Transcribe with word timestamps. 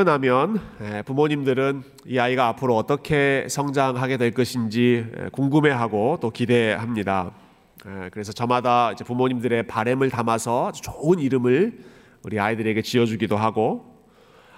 태어나면 0.00 0.58
부모님들은 1.04 1.82
이 2.06 2.18
아이가 2.18 2.48
앞으로 2.48 2.74
어떻게 2.74 3.46
성장하게 3.50 4.16
될 4.16 4.30
것인지 4.30 5.04
궁금해하고 5.32 6.18
또 6.22 6.30
기대합니다. 6.30 7.32
그래서 8.10 8.32
저마다 8.32 8.94
부모님들의 8.94 9.66
바램을 9.66 10.08
담아서 10.08 10.72
좋은 10.72 11.18
이름을 11.18 11.80
우리 12.22 12.40
아이들에게 12.40 12.80
지어주기도 12.80 13.36
하고 13.36 13.94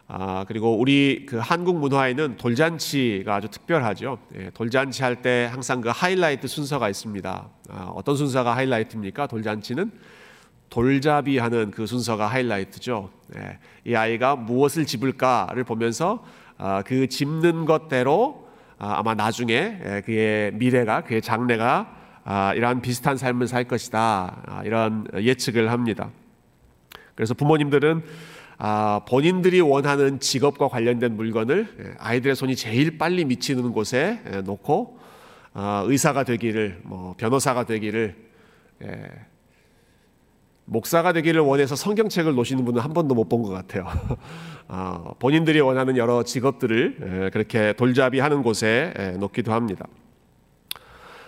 아, 0.06 0.44
그리고 0.46 0.78
우리 0.78 1.26
그 1.26 1.38
한국 1.38 1.78
문화에는 1.78 2.36
돌잔치가 2.36 3.36
아주 3.36 3.48
특별하죠. 3.48 4.18
예, 4.36 4.50
돌잔치 4.50 5.02
할 5.02 5.22
때 5.22 5.48
항상 5.50 5.80
그 5.80 5.88
하이라이트 5.88 6.46
순서가 6.46 6.88
있습니다. 6.88 7.48
아, 7.70 7.92
어떤 7.94 8.16
순서가 8.16 8.54
하이라이트입니까? 8.54 9.26
돌잔치는 9.26 9.90
돌잡이 10.72 11.36
하는 11.36 11.70
그 11.70 11.86
순서가 11.86 12.26
하이라이트죠. 12.28 13.10
예, 13.36 13.58
이 13.84 13.94
아이가 13.94 14.36
무엇을 14.36 14.86
집을까를 14.86 15.64
보면서 15.64 16.24
아, 16.56 16.80
그 16.80 17.08
집는 17.08 17.66
것대로 17.66 18.48
아, 18.78 18.94
아마 18.96 19.14
나중에 19.14 19.52
예, 19.54 20.02
그의 20.06 20.52
미래가 20.54 21.02
그의 21.02 21.20
장래가 21.20 21.94
아, 22.24 22.54
이러한 22.54 22.80
비슷한 22.80 23.18
삶을 23.18 23.48
살 23.48 23.64
것이다. 23.64 24.42
아, 24.46 24.62
이런 24.64 25.06
예측을 25.14 25.70
합니다. 25.70 26.08
그래서 27.14 27.34
부모님들은 27.34 28.02
아, 28.56 29.02
본인들이 29.06 29.60
원하는 29.60 30.20
직업과 30.20 30.68
관련된 30.68 31.16
물건을 31.16 31.68
예, 31.80 31.94
아이들의 31.98 32.34
손이 32.34 32.56
제일 32.56 32.96
빨리 32.96 33.26
미치는 33.26 33.72
곳에 33.72 34.22
예, 34.32 34.40
놓고 34.40 34.98
아, 35.52 35.84
의사가 35.84 36.24
되기를, 36.24 36.80
뭐 36.84 37.14
변호사가 37.18 37.64
되기를, 37.64 38.16
예, 38.84 39.10
목사가 40.64 41.12
되기를 41.12 41.40
원해서 41.40 41.74
성경책을 41.76 42.34
놓으시는 42.34 42.64
분은 42.64 42.80
한 42.80 42.92
번도 42.92 43.14
못 43.14 43.28
본 43.28 43.42
것 43.42 43.50
같아요. 43.50 43.86
아, 44.68 45.12
본인들이 45.18 45.60
원하는 45.60 45.96
여러 45.96 46.22
직업들을 46.22 47.24
예, 47.26 47.30
그렇게 47.30 47.72
돌잡이 47.74 48.20
하는 48.20 48.42
곳에 48.42 48.94
예, 48.98 49.10
놓기도 49.12 49.52
합니다. 49.52 49.86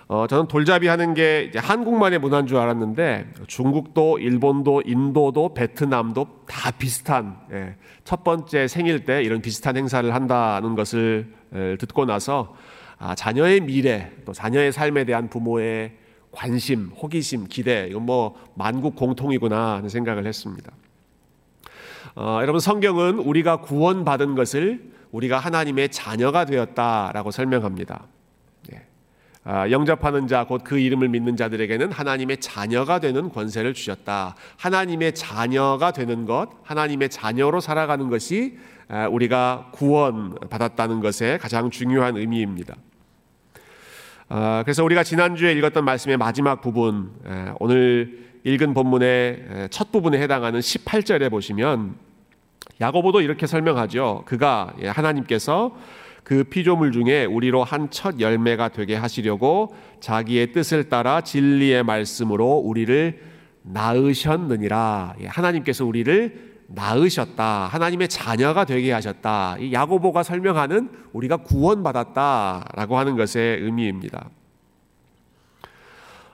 어, 0.06 0.26
저는 0.26 0.48
돌잡이 0.48 0.86
하는 0.86 1.14
게 1.14 1.50
한국만의 1.54 2.18
문화인 2.18 2.46
줄 2.46 2.58
알았는데 2.58 3.26
중국도 3.46 4.18
일본도 4.18 4.82
인도도 4.84 5.54
베트남도 5.54 6.26
다 6.46 6.70
비슷한 6.70 7.38
예, 7.52 7.76
첫 8.04 8.22
번째 8.22 8.69
생일 8.69 9.04
때 9.04 9.22
이런 9.22 9.41
비슷한 9.41 9.76
행사를 9.76 10.12
한다는 10.14 10.74
것을 10.74 11.32
예, 11.54 11.76
듣고 11.78 12.04
나서 12.04 12.54
아, 12.98 13.14
자녀의 13.14 13.60
미래 13.60 14.10
또 14.24 14.32
자녀의 14.32 14.72
삶에 14.72 15.04
대한 15.04 15.28
부모의 15.28 15.92
관심, 16.34 16.90
호기심, 16.96 17.46
기대 17.48 17.86
이건 17.88 18.06
뭐 18.06 18.34
만국 18.54 18.96
공통이구나 18.96 19.77
하는 19.77 19.88
생각을 19.88 20.27
했습니다. 20.27 20.72
어, 22.16 22.38
여러분 22.42 22.60
성경은 22.60 23.18
우리가 23.18 23.60
구원받은 23.62 24.34
것을 24.34 24.92
우리가 25.12 25.38
하나님의 25.38 25.91
자녀가 25.91 26.44
되었다라고 26.44 27.30
설명합니다. 27.30 28.06
아, 29.46 29.70
영접하는 29.70 30.26
자, 30.26 30.44
곧 30.44 30.64
그 30.64 30.78
이름을 30.78 31.10
믿는 31.10 31.36
자들에게는 31.36 31.92
하나님의 31.92 32.38
자녀가 32.38 32.98
되는 32.98 33.28
권세를 33.28 33.74
주셨다. 33.74 34.34
하나님의 34.56 35.14
자녀가 35.14 35.92
되는 35.92 36.24
것, 36.24 36.48
하나님의 36.62 37.10
자녀로 37.10 37.60
살아가는 37.60 38.08
것이 38.08 38.56
아, 38.88 39.06
우리가 39.08 39.69
구원 39.72 40.34
받았다는 40.48 41.00
것의 41.00 41.38
가장 41.38 41.70
중요한 41.70 42.16
의미입니다. 42.16 42.74
아, 44.28 44.62
그래서 44.64 44.83
우리가 44.84 45.05
지난주에 45.05 45.53
읽었던 45.53 45.84
말씀의 45.84 46.17
마지막 46.17 46.61
부분, 46.61 47.11
오늘 47.61 48.25
읽은 48.44 48.75
본문의 48.75 49.69
첫 49.70 49.92
부분에 49.92 50.20
해당하는 50.20 50.61
18절에 50.61 51.31
보시면 51.31 51.94
야고보도 52.81 53.20
이렇게 53.20 53.47
설명하죠. 53.47 54.25
그가 54.27 54.75
예, 54.83 54.89
하나님께서 54.89 55.77
그 56.25 56.44
피조물 56.44 56.92
중에 56.92 57.27
우리로 57.27 57.62
한 57.62 57.89
첫 57.91 58.19
열매가 58.19 58.70
되게 58.70 58.97
하시려고 58.97 59.75
자기의 60.00 60.53
뜻을 60.53 60.88
따라 60.88 61.20
진리의 61.20 61.84
말씀으로 61.84 62.56
우리를 62.56 63.21
낳으셨느니라. 63.62 65.16
예, 65.21 65.27
하나님께서 65.27 65.84
우리를 65.84 66.53
낳으셨다. 66.69 67.66
하나님의 67.66 68.08
자녀가 68.08 68.64
되게 68.64 68.92
하셨다. 68.92 69.56
이 69.58 69.72
야고보가 69.72 70.22
설명하는 70.22 70.91
우리가 71.12 71.38
구원받았다라고 71.38 72.98
하는 72.98 73.16
것의 73.16 73.60
의미입니다. 73.60 74.30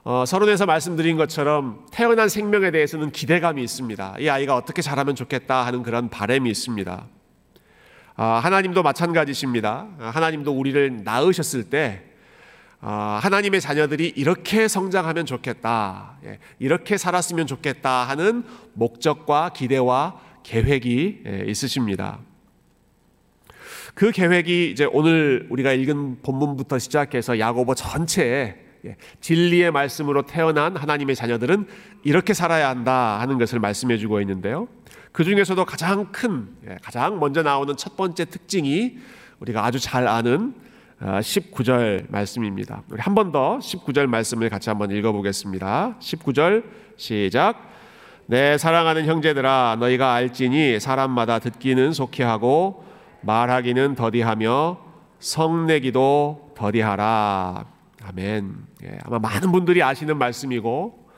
어, 0.02 0.24
서론에서 0.26 0.64
말씀드린 0.66 1.16
것처럼 1.16 1.86
태어난 1.92 2.28
생명에 2.28 2.70
대해서는 2.70 3.10
기대감이 3.10 3.62
있습니다. 3.62 4.16
이 4.19 4.28
아이가 4.28 4.56
어떻게 4.56 4.80
자라면 4.80 5.14
좋겠다 5.14 5.66
하는 5.66 5.82
그런 5.82 6.08
바램이 6.08 6.50
있습니다. 6.50 7.06
아, 8.16 8.24
하나님도 8.24 8.82
마찬가지십니다. 8.82 9.88
아, 9.98 10.10
하나님도 10.10 10.52
우리를 10.52 11.04
낳으셨을 11.04 11.70
때 11.70 12.02
아, 12.02 12.09
하나님의 12.80 13.60
자녀들이 13.60 14.12
이렇게 14.16 14.66
성장하면 14.66 15.26
좋겠다, 15.26 16.16
예, 16.24 16.38
이렇게 16.58 16.96
살았으면 16.96 17.46
좋겠다 17.46 18.04
하는 18.04 18.42
목적과 18.72 19.50
기대와 19.50 20.18
계획이 20.42 21.22
예, 21.26 21.44
있으십니다. 21.46 22.20
그 23.94 24.12
계획이 24.12 24.70
이제 24.70 24.88
오늘 24.90 25.46
우리가 25.50 25.72
읽은 25.72 26.22
본문부터 26.22 26.78
시작해서 26.78 27.38
야고보 27.38 27.74
전체에 27.74 28.56
예, 28.86 28.96
진리의 29.20 29.72
말씀으로 29.72 30.22
태어난 30.22 30.74
하나님의 30.74 31.14
자녀들은 31.14 31.66
이렇게 32.02 32.32
살아야 32.32 32.70
한다 32.70 33.20
하는 33.20 33.36
것을 33.36 33.58
말씀해 33.58 33.98
주고 33.98 34.22
있는데요. 34.22 34.69
그 35.12 35.24
중에서도 35.24 35.62
가장 35.66 36.10
큰, 36.12 36.48
예, 36.66 36.78
가장 36.82 37.20
먼저 37.20 37.42
나오는 37.42 37.76
첫 37.76 37.98
번째 37.98 38.24
특징이 38.24 38.96
우리가 39.40 39.66
아주 39.66 39.78
잘 39.78 40.08
아는 40.08 40.54
19절 41.00 42.03
어, 42.03 42.06
말씀입니다. 42.11 42.83
우리 42.91 43.00
한 43.00 43.15
번 43.15 43.33
더 43.33 43.59
19절 43.59 44.06
말씀을 44.06 44.49
같이 44.50 44.69
한번 44.69 44.91
읽어보겠습니다. 44.91 45.97
19절 46.00 46.65
시작. 46.97 47.69
내 48.27 48.59
사랑하는 48.59 49.06
형제들아, 49.06 49.77
너희가 49.81 50.12
알지니 50.15 50.78
사람마다 50.78 51.38
듣기는 51.38 51.93
속히 51.93 52.22
하고 52.22 52.84
말하기는 53.22 53.94
더디하며 53.97 54.78
성내기도 55.19 56.53
더디하라. 56.56 57.65
아멘. 58.05 58.55
예, 58.84 58.99
아마 59.05 59.19
많은 59.19 59.53
분들이 59.53 59.82
아시는 59.82 60.17
말씀이고 60.19 61.09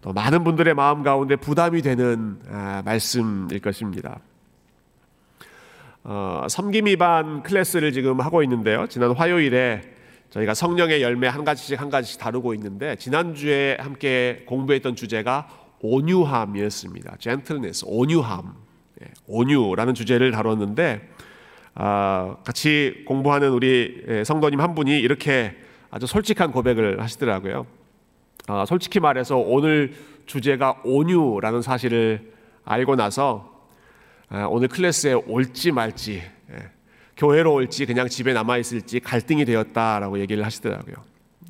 또 0.00 0.12
많은 0.12 0.44
분들의 0.44 0.72
마음 0.74 1.02
가운데 1.02 1.36
부담이 1.36 1.82
되는 1.82 2.38
아, 2.50 2.82
말씀일 2.84 3.60
것입니다. 3.60 4.20
어, 6.02 6.46
섬김이반 6.48 7.42
클래스를 7.42 7.92
지금 7.92 8.20
하고 8.20 8.42
있는데요. 8.42 8.86
지난 8.88 9.12
화요일에 9.12 9.82
저희가 10.30 10.54
성령의 10.54 11.02
열매 11.02 11.26
한 11.26 11.44
가지씩 11.44 11.80
한 11.80 11.90
가지씩 11.90 12.20
다루고 12.20 12.54
있는데 12.54 12.96
지난주에 12.96 13.76
함께 13.80 14.44
공부했던 14.46 14.96
주제가 14.96 15.48
온유함이었습니다. 15.82 17.16
gentleness, 17.18 17.84
온유함, 17.86 18.54
예, 19.02 19.06
온유라는 19.26 19.94
주제를 19.94 20.30
다뤘는데 20.30 21.08
아, 21.74 22.36
같이 22.44 23.02
공부하는 23.06 23.50
우리 23.50 24.02
예, 24.08 24.24
성도님 24.24 24.60
한 24.60 24.74
분이 24.74 24.98
이렇게 25.00 25.56
아주 25.90 26.06
솔직한 26.06 26.52
고백을 26.52 27.02
하시더라고요. 27.02 27.66
어, 28.48 28.64
솔직히 28.66 29.00
말해서 29.00 29.36
오늘 29.36 29.94
주제가 30.26 30.80
온유라는 30.84 31.62
사실을 31.62 32.32
알고 32.64 32.96
나서 32.96 33.49
어, 33.49 33.49
오늘 34.48 34.68
클래스에 34.68 35.14
올지 35.14 35.72
말지 35.72 36.22
예, 36.52 36.70
교회로 37.16 37.52
올지 37.52 37.84
그냥 37.84 38.08
집에 38.08 38.32
남아 38.32 38.58
있을지 38.58 39.00
갈등이 39.00 39.44
되었다라고 39.44 40.20
얘기를 40.20 40.44
하시더라고요. 40.44 40.94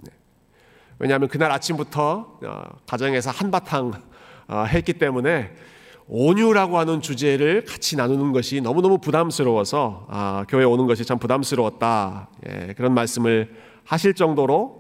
네. 0.03 0.13
왜냐하면 0.99 1.29
그날 1.29 1.53
아침부터 1.53 2.39
어, 2.43 2.63
가정에서 2.87 3.31
한바탕 3.31 3.93
어, 4.49 4.65
했기 4.65 4.95
때문에 4.95 5.55
온유라고 6.09 6.79
하는 6.79 7.03
주제를 7.03 7.65
같이 7.67 7.97
나누는 7.97 8.33
것이 8.33 8.61
너무너무 8.61 8.99
부담스러워서 8.99 10.07
아, 10.09 10.45
교회 10.49 10.65
오는 10.65 10.87
것이 10.87 11.05
참 11.05 11.19
부담스러웠다. 11.19 12.31
예, 12.49 12.75
그런 12.75 12.95
말씀을 12.95 13.55
하실 13.85 14.15
정도로 14.15 14.80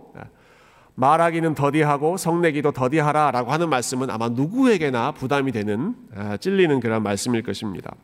말하기는 1.01 1.55
더디하고 1.55 2.19
성내기도 2.19 2.73
더디하라 2.73 3.31
라고 3.31 3.53
하는 3.53 3.71
말씀은 3.71 4.11
아마 4.11 4.29
누구에게나 4.29 5.13
부담이 5.13 5.51
되는 5.51 5.95
아, 6.15 6.37
찔리는 6.37 6.79
그런 6.81 7.03
말씀일 7.03 7.43
것입니다. 7.43 7.95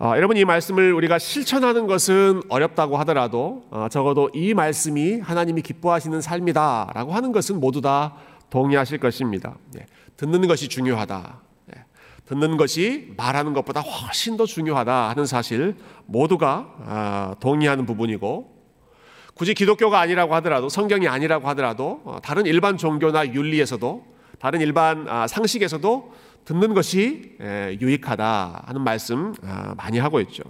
어, 0.00 0.12
여러분 0.16 0.36
이 0.36 0.44
말씀을 0.44 0.92
우리가 0.92 1.18
실천하는 1.20 1.86
것은 1.86 2.42
어렵다고 2.48 2.96
하더라도 2.98 3.64
어, 3.70 3.86
적어도 3.88 4.30
이 4.34 4.52
말씀이 4.52 5.20
하나님이 5.20 5.62
기뻐하시는 5.62 6.20
삶이다라고 6.20 7.14
하는 7.14 7.30
것은 7.30 7.60
모두 7.60 7.80
다 7.80 8.16
동의하실 8.50 8.98
것입니다. 8.98 9.56
예, 9.78 9.86
듣는 10.16 10.48
것이 10.48 10.68
중요하다. 10.68 11.40
예, 11.76 11.84
듣는 12.26 12.56
것이 12.56 13.14
말하는 13.16 13.52
것보다 13.54 13.80
훨씬 13.80 14.36
더 14.36 14.44
중요하다 14.44 15.10
하는 15.10 15.24
사실 15.24 15.76
모두가 16.06 16.74
아, 16.84 17.34
동의하는 17.38 17.86
부분이고 17.86 18.55
굳이 19.36 19.52
기독교가 19.52 20.00
아니라고 20.00 20.34
하더라도 20.36 20.70
성경이 20.70 21.08
아니라고 21.08 21.46
하더라도 21.48 22.00
어, 22.04 22.18
다른 22.22 22.46
일반 22.46 22.78
종교나 22.78 23.34
윤리에서도 23.34 24.16
다른 24.38 24.62
일반 24.62 25.06
아, 25.08 25.26
상식에서도 25.26 26.14
듣는 26.46 26.72
것이 26.74 27.36
유익하다 27.80 28.64
하는 28.66 28.80
말씀 28.80 29.34
아, 29.42 29.74
많이 29.76 29.98
하고 29.98 30.20
있죠. 30.20 30.42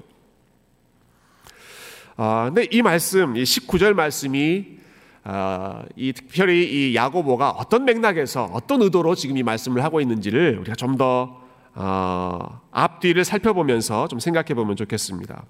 아, 2.16 2.44
근데 2.46 2.68
이 2.70 2.80
말씀, 2.80 3.36
이 3.36 3.42
19절 3.42 3.94
말씀이 3.94 4.76
아, 5.24 5.82
이 5.96 6.12
특별히 6.12 6.90
이 6.90 6.94
야고보가 6.94 7.50
어떤 7.50 7.84
맥락에서 7.84 8.44
어떤 8.52 8.82
의도로 8.82 9.16
지금 9.16 9.36
이 9.36 9.42
말씀을 9.42 9.82
하고 9.82 10.00
있는지를 10.00 10.58
우리가 10.60 10.76
좀더 10.76 11.42
어, 11.74 12.60
앞뒤를 12.70 13.24
살펴보면서 13.24 14.06
좀 14.06 14.20
생각해 14.20 14.54
보면 14.54 14.76
좋겠습니다. 14.76 15.44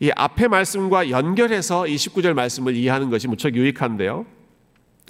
이 0.00 0.10
앞의 0.16 0.48
말씀과 0.48 1.10
연결해서 1.10 1.86
이 1.86 1.96
19절 1.96 2.32
말씀을 2.32 2.74
이해하는 2.74 3.10
것이 3.10 3.28
무척 3.28 3.54
유익한데요. 3.54 4.24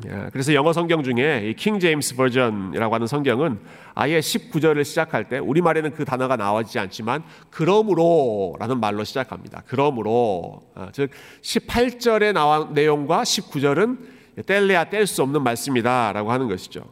예, 0.07 0.29
그래서 0.33 0.53
영어 0.55 0.73
성경 0.73 1.05
중에 1.05 1.55
킹 1.57 1.79
제임스 1.79 2.17
버전이라고 2.17 2.95
하는 2.95 3.07
성경은 3.07 3.61
아예 3.95 4.19
19절을 4.19 4.85
시작할 4.85 5.29
때 5.29 5.39
우리말에는 5.39 5.93
그 5.93 6.05
단어가 6.05 6.37
나오지 6.37 6.79
않지만 6.79 7.23
그러므로 7.51 8.57
라는 8.59 8.81
말로 8.81 9.05
시작합니다. 9.05 9.63
그러므로 9.67 10.63
어, 10.75 10.89
즉 10.93 11.11
18절에 11.43 12.33
나온 12.33 12.73
내용과 12.73 13.23
19절은 13.23 13.99
뗄래야 14.47 14.85
뗄 14.85 15.07
수 15.07 15.23
없는 15.23 15.43
말씀이다 15.43 16.13
라고 16.13 16.33
하는 16.33 16.49
것이죠. 16.49 16.83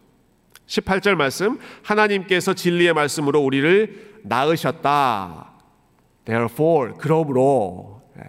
18절 0.66 1.14
말씀 1.14 1.58
하나님께서 1.82 2.54
진리의 2.54 2.92
말씀으로 2.92 3.40
우리를 3.40 4.20
낳으셨다. 4.22 5.57
Therefore 6.28 6.92
그러므로 6.98 8.02
예, 8.18 8.24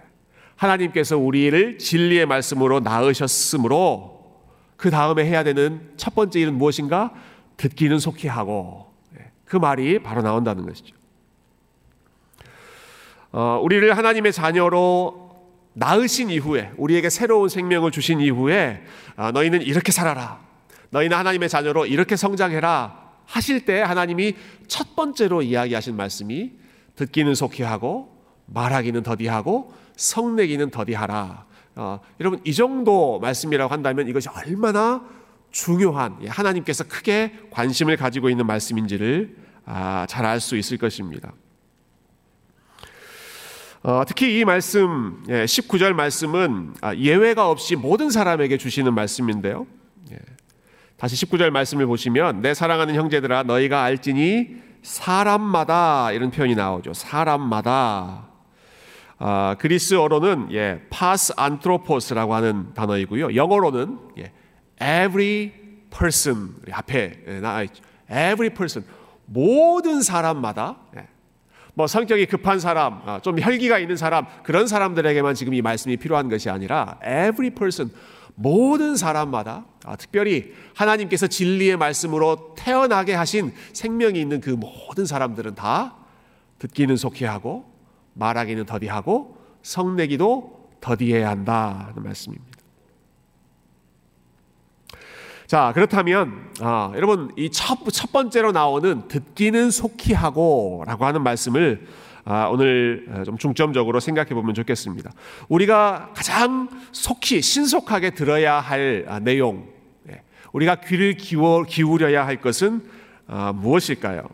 하나님께서 0.56 1.18
우리를 1.18 1.78
진리의 1.78 2.26
말씀으로 2.26 2.80
낳으셨으므로 2.80 4.20
그 4.78 4.90
다음에 4.90 5.26
해야 5.26 5.44
되는 5.44 5.92
첫 5.98 6.16
번째 6.16 6.40
일은 6.40 6.54
무엇인가? 6.54 7.14
듣기는 7.58 8.00
속히 8.00 8.30
하고 8.30 8.94
예, 9.20 9.32
그 9.44 9.58
말이 9.58 10.00
바로 10.02 10.22
나온다는 10.22 10.66
것이죠. 10.66 10.96
어, 13.34 13.60
우리를 13.62 13.96
하나님의 13.96 14.32
자녀로 14.32 15.30
낳으신 15.74 16.30
이후에 16.30 16.72
우리에게 16.78 17.10
새로운 17.10 17.50
생명을 17.50 17.92
주신 17.92 18.22
이후에 18.22 18.82
어, 19.18 19.32
너희는 19.32 19.62
이렇게 19.62 19.92
살아라. 19.92 20.40
너희는 20.92 21.18
하나님의 21.18 21.50
자녀로 21.50 21.86
이렇게 21.86 22.16
성장해라 22.16 23.10
하실 23.26 23.66
때 23.66 23.82
하나님이 23.82 24.36
첫 24.68 24.96
번째로 24.96 25.42
이야기하신 25.42 25.98
말씀이 25.98 26.54
듣기는 27.00 27.34
속히 27.34 27.64
하고 27.64 28.14
말하기는 28.48 29.04
더디하고 29.04 29.74
성내기는 29.96 30.70
더디하라. 30.70 31.46
어, 31.76 32.00
여러분 32.20 32.42
이 32.44 32.54
정도 32.54 33.20
말씀이라고 33.20 33.72
한다면 33.72 34.10
이것이 34.10 34.28
얼마나 34.30 35.06
중요한 35.50 36.18
예, 36.24 36.28
하나님께서 36.28 36.84
크게 36.84 37.34
관심을 37.52 37.96
가지고 37.96 38.30
있는 38.30 38.46
말씀인지를 38.46 39.36
아, 39.66 40.06
잘알 40.10 40.42
수 40.42 40.58
있을 40.58 40.78
것입니다. 40.78 41.32
어, 43.82 44.04
특히 44.06 44.38
이 44.38 44.44
말씀 44.44 45.24
예, 45.30 45.46
19절 45.46 45.94
말씀은 45.94 46.74
아, 46.82 46.94
예외가 46.96 47.50
없이 47.50 47.78
모든 47.78 48.10
사람에게 48.10 48.58
주시는 48.58 48.94
말씀인데요. 48.94 49.68
예. 50.12 50.18
다시 50.98 51.16
19절 51.26 51.50
말씀을 51.52 51.86
보시면 51.86 52.42
내 52.42 52.54
사랑하는 52.54 52.96
형제들아 52.96 53.44
너희가 53.44 53.84
알지니 53.84 54.69
사람마다 54.82 56.12
이런 56.12 56.32
표현이 56.32 56.56
나오죠. 56.56 56.94
사람마다 56.94 58.30
아, 59.18 59.56
그리스어로는 59.60 60.48
예, 60.54 60.82
파스 60.90 61.34
안트로포스라고 61.36 62.34
하는 62.34 62.74
단어이고요. 62.74 63.36
영어로는 63.36 64.00
예, 64.18 64.32
every 64.82 65.52
person 65.90 66.56
앞에 66.72 67.24
예, 67.28 67.40
나와 67.40 67.64
있죠. 67.64 67.84
every 68.10 68.50
person 68.54 68.88
모든 69.26 70.02
사람마다 70.02 70.78
예, 70.96 71.08
뭐 71.74 71.86
성격이 71.88 72.26
급한 72.28 72.60
사람, 72.60 73.02
아, 73.06 73.20
좀 73.22 73.40
혈기가 73.40 73.80
있는 73.80 73.98
사람 73.98 74.26
그런 74.44 74.68
사람들에게만 74.68 75.36
지금 75.36 75.54
이 75.54 75.62
말씀이 75.62 75.98
필요한 75.98 76.30
것이 76.30 76.50
아니라 76.50 76.98
every 77.04 77.50
person 77.52 77.92
모든 78.36 78.96
사람마다 78.96 79.66
아, 79.79 79.79
특별히 79.98 80.54
하나님께서 80.76 81.28
진리의 81.28 81.78
말씀으로 81.78 82.54
태어나게 82.58 83.14
하신 83.14 83.54
생명이 83.74 84.20
있는 84.20 84.42
그 84.42 84.52
모든 84.52 85.06
사람들은 85.06 85.56
다 85.56 85.96
듣기는 86.60 86.96
속히 86.98 87.26
하고 87.26 87.66
말하기는 88.14 88.66
더디하고 88.66 89.38
성내기도 89.62 90.70
더디해야 90.82 91.30
한다는 91.30 92.04
말씀입니다. 92.04 92.50
자 95.48 95.72
그렇다면 95.74 96.52
아, 96.62 96.92
여러분 96.96 97.32
이 97.36 97.50
첫 97.50 97.92
첫 97.92 98.12
번째로 98.12 98.52
나오는 98.52 99.08
듣기는 99.08 99.72
속히 99.72 100.14
하고라고 100.14 101.06
하는 101.06 101.24
말씀을 101.24 101.88
아, 102.26 102.48
오늘 102.52 103.08
어, 103.10 103.24
좀 103.24 103.40
중점적으로 103.40 104.00
생각해 104.00 104.36
보면 104.36 104.54
좋겠습니다. 104.54 105.12
우리가 105.48 106.12
가장 106.16 106.70
속히 106.92 107.42
신속하게 107.42 108.12
들어야 108.12 108.60
할 108.60 109.06
아, 109.08 109.20
내용, 109.20 109.68
예, 109.68 109.79
우리가 110.52 110.76
귀를 110.76 111.16
기워, 111.16 111.64
기울여야 111.64 112.26
할 112.26 112.42
것은 112.42 112.82
아, 113.28 113.54
무엇일까요? 113.54 114.28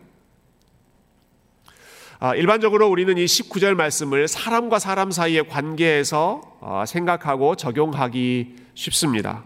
일반적으로 2.34 2.88
우리는 2.88 3.16
이 3.18 3.24
19절 3.26 3.74
말씀을 3.74 4.26
사람과 4.26 4.78
사람 4.78 5.10
사이의 5.10 5.48
관계에서 5.48 6.40
어, 6.60 6.84
생각하고 6.86 7.56
적용하기 7.56 8.56
쉽습니다. 8.74 9.44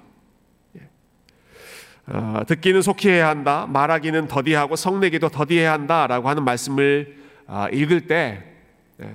예. 0.78 0.88
어, 2.06 2.42
듣기는 2.46 2.80
속히 2.80 3.08
해야 3.08 3.28
한다, 3.28 3.66
말하기는 3.68 4.28
더디하고 4.28 4.76
성내기도 4.76 5.28
더디해야 5.30 5.72
한다라고 5.72 6.28
하는 6.28 6.44
말씀을 6.44 7.16
아, 7.46 7.68
읽을 7.70 8.06
때 8.06 8.44
예, 9.02 9.12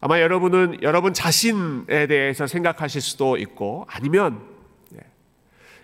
아마 0.00 0.20
여러분은 0.20 0.82
여러분 0.82 1.14
자신에 1.14 2.06
대해서 2.06 2.46
생각하실 2.46 3.00
수도 3.00 3.38
있고 3.38 3.86
아니면 3.88 4.40
예, 4.40 4.51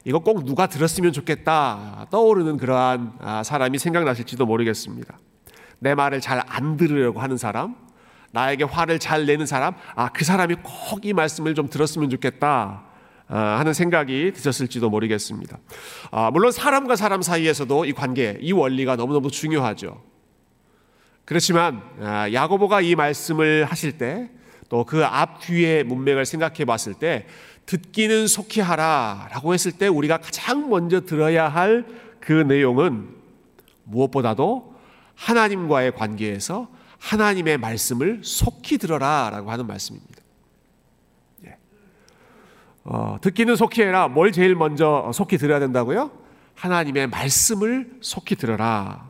이거 0.08 0.20
꼭 0.20 0.46
누가 0.46 0.66
들었으면 0.66 1.12
좋겠다 1.12 2.06
떠오르는 2.10 2.56
그러한 2.56 3.12
아, 3.20 3.42
사람이 3.42 3.78
생각나실지도 3.78 4.46
모르겠습니다. 4.46 5.18
내 5.80 5.94
말을 5.94 6.22
잘 6.22 6.40
안 6.48 6.78
들으려고 6.78 7.20
하는 7.20 7.36
사람, 7.36 7.76
나에게 8.32 8.64
화를 8.64 8.98
잘 9.00 9.26
내는 9.26 9.44
사람, 9.44 9.74
아, 9.94 10.08
그 10.08 10.24
사람이 10.24 10.56
꼭 10.62 11.04
이 11.04 11.12
말씀을 11.12 11.54
좀 11.54 11.68
들었으면 11.68 12.08
좋겠다. 12.08 12.84
아, 13.28 13.38
하는 13.58 13.74
생각이 13.74 14.32
드셨을지도 14.34 14.88
모르겠습니다. 14.88 15.58
물론 16.32 16.52
사람과 16.52 16.96
사람 16.96 17.20
사이에서도 17.20 17.84
이 17.84 17.92
관계, 17.92 18.38
이 18.40 18.52
원리가 18.52 18.96
너무너무 18.96 19.30
중요하죠. 19.30 20.02
그렇지만 21.26 21.82
아, 22.00 22.32
야고보가 22.32 22.80
이 22.80 22.94
말씀을 22.94 23.66
하실 23.66 23.98
때 23.98 24.30
또 24.68 24.84
그 24.84 25.02
앞 25.04 25.40
뒤의 25.40 25.82
문맥을 25.84 26.26
생각해 26.26 26.64
봤을 26.66 26.92
때 26.94 27.26
듣기는 27.68 28.26
속히 28.26 28.60
하라 28.60 29.28
라고 29.30 29.52
했을 29.52 29.72
때 29.72 29.88
우리가 29.88 30.18
가장 30.18 30.68
먼저 30.70 31.02
들어야 31.02 31.48
할 31.48 32.08
그 32.28 32.32
내용은 32.32 33.08
무엇보다도 33.84 34.74
하나님과의 35.14 35.92
관계에서 35.94 36.68
하나님의 36.98 37.56
말씀을 37.56 38.20
속히 38.22 38.76
들어라 38.76 39.30
라고 39.32 39.50
하는 39.50 39.66
말씀입니다. 39.66 40.22
예. 41.46 41.56
어, 42.84 43.16
듣기는 43.22 43.56
속히 43.56 43.80
해라. 43.80 44.08
뭘 44.08 44.30
제일 44.32 44.54
먼저 44.54 45.10
속히 45.14 45.38
들어야 45.38 45.58
된다고요? 45.58 46.10
하나님의 46.54 47.06
말씀을 47.06 47.92
속히 48.02 48.36
들어라. 48.36 49.08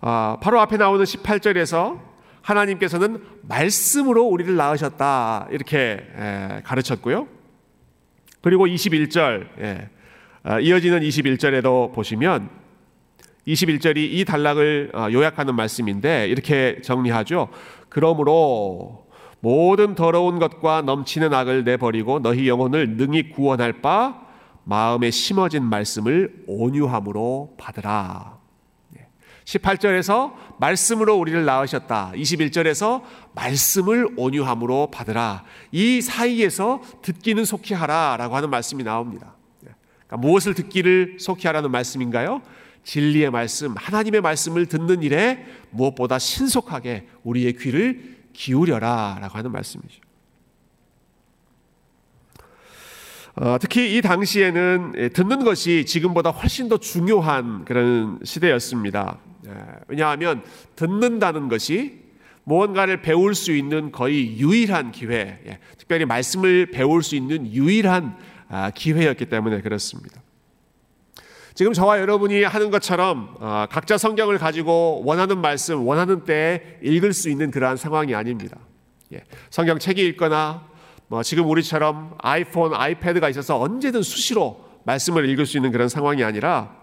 아, 0.00 0.38
바로 0.40 0.60
앞에 0.60 0.78
나오는 0.78 1.04
18절에서 1.04 2.00
하나님께서는 2.48 3.22
말씀으로 3.42 4.24
우리를 4.24 4.56
낳으셨다 4.56 5.48
이렇게 5.50 6.00
가르쳤고요. 6.64 7.28
그리고 8.40 8.66
21절 8.66 9.48
예, 9.60 9.90
아, 10.42 10.60
이어지는 10.60 11.00
21절에도 11.00 11.92
보시면 11.92 12.48
21절이 13.46 13.96
이 13.96 14.24
단락을 14.24 14.92
아, 14.94 15.10
요약하는 15.10 15.54
말씀인데 15.54 16.28
이렇게 16.28 16.80
정리하죠. 16.82 17.48
그러므로 17.88 19.06
모든 19.40 19.94
더러운 19.94 20.38
것과 20.38 20.82
넘치는 20.82 21.34
악을 21.34 21.64
내버리고 21.64 22.20
너희 22.20 22.48
영혼을 22.48 22.96
능히 22.96 23.30
구원할 23.30 23.82
바 23.82 24.22
마음에 24.64 25.10
심어진 25.10 25.64
말씀을 25.64 26.44
온유함으로 26.46 27.56
받으라. 27.58 28.37
18절에서 29.48 30.34
말씀으로 30.58 31.16
우리를 31.16 31.42
낳으셨다. 31.44 32.12
21절에서 32.14 33.02
말씀을 33.34 34.08
온유함으로 34.16 34.90
받으라. 34.90 35.44
이 35.72 36.02
사이에서 36.02 36.82
듣기는 37.00 37.44
속히 37.44 37.72
하라 37.72 38.16
라고 38.18 38.36
하는 38.36 38.50
말씀이 38.50 38.84
나옵니다. 38.84 39.34
그러니까 39.60 40.16
무엇을 40.18 40.54
듣기를 40.54 41.16
속히 41.18 41.46
하라는 41.46 41.70
말씀인가요? 41.70 42.42
진리의 42.84 43.30
말씀, 43.30 43.74
하나님의 43.76 44.20
말씀을 44.20 44.66
듣는 44.66 45.02
일에 45.02 45.44
무엇보다 45.70 46.18
신속하게 46.18 47.08
우리의 47.22 47.54
귀를 47.54 48.16
기울여라 48.34 49.18
라고 49.20 49.38
하는 49.38 49.52
말씀이죠. 49.52 50.00
어, 53.36 53.56
특히 53.60 53.96
이 53.96 54.02
당시에는 54.02 54.92
예, 54.96 55.08
듣는 55.10 55.44
것이 55.44 55.86
지금보다 55.86 56.30
훨씬 56.30 56.68
더 56.68 56.78
중요한 56.78 57.64
그런 57.64 58.18
시대였습니다. 58.24 59.18
예, 59.48 59.52
왜냐하면 59.88 60.42
듣는다는 60.76 61.48
것이 61.48 62.00
무언가를 62.44 63.02
배울 63.02 63.34
수 63.34 63.52
있는 63.52 63.92
거의 63.92 64.38
유일한 64.38 64.92
기회, 64.92 65.40
예, 65.46 65.58
특별히 65.76 66.04
말씀을 66.04 66.70
배울 66.70 67.02
수 67.02 67.16
있는 67.16 67.46
유일한 67.52 68.16
아, 68.48 68.70
기회였기 68.70 69.26
때문에 69.26 69.60
그렇습니다. 69.60 70.22
지금 71.54 71.72
저와 71.72 71.98
여러분이 72.00 72.44
하는 72.44 72.70
것처럼 72.70 73.34
아, 73.40 73.66
각자 73.70 73.98
성경을 73.98 74.38
가지고 74.38 75.02
원하는 75.04 75.40
말씀, 75.40 75.86
원하는 75.86 76.24
때에 76.24 76.78
읽을 76.82 77.12
수 77.12 77.28
있는 77.28 77.50
그러한 77.50 77.76
상황이 77.76 78.14
아닙니다. 78.14 78.56
예, 79.12 79.24
성경 79.50 79.78
책이 79.78 80.06
읽거나 80.06 80.66
뭐 81.08 81.22
지금 81.22 81.48
우리처럼 81.48 82.14
아이폰, 82.18 82.74
아이패드가 82.74 83.28
있어서 83.30 83.60
언제든 83.60 84.02
수시로 84.02 84.64
말씀을 84.84 85.28
읽을 85.28 85.46
수 85.46 85.56
있는 85.58 85.70
그런 85.70 85.88
상황이 85.88 86.22
아니라 86.24 86.70
아, 86.70 86.77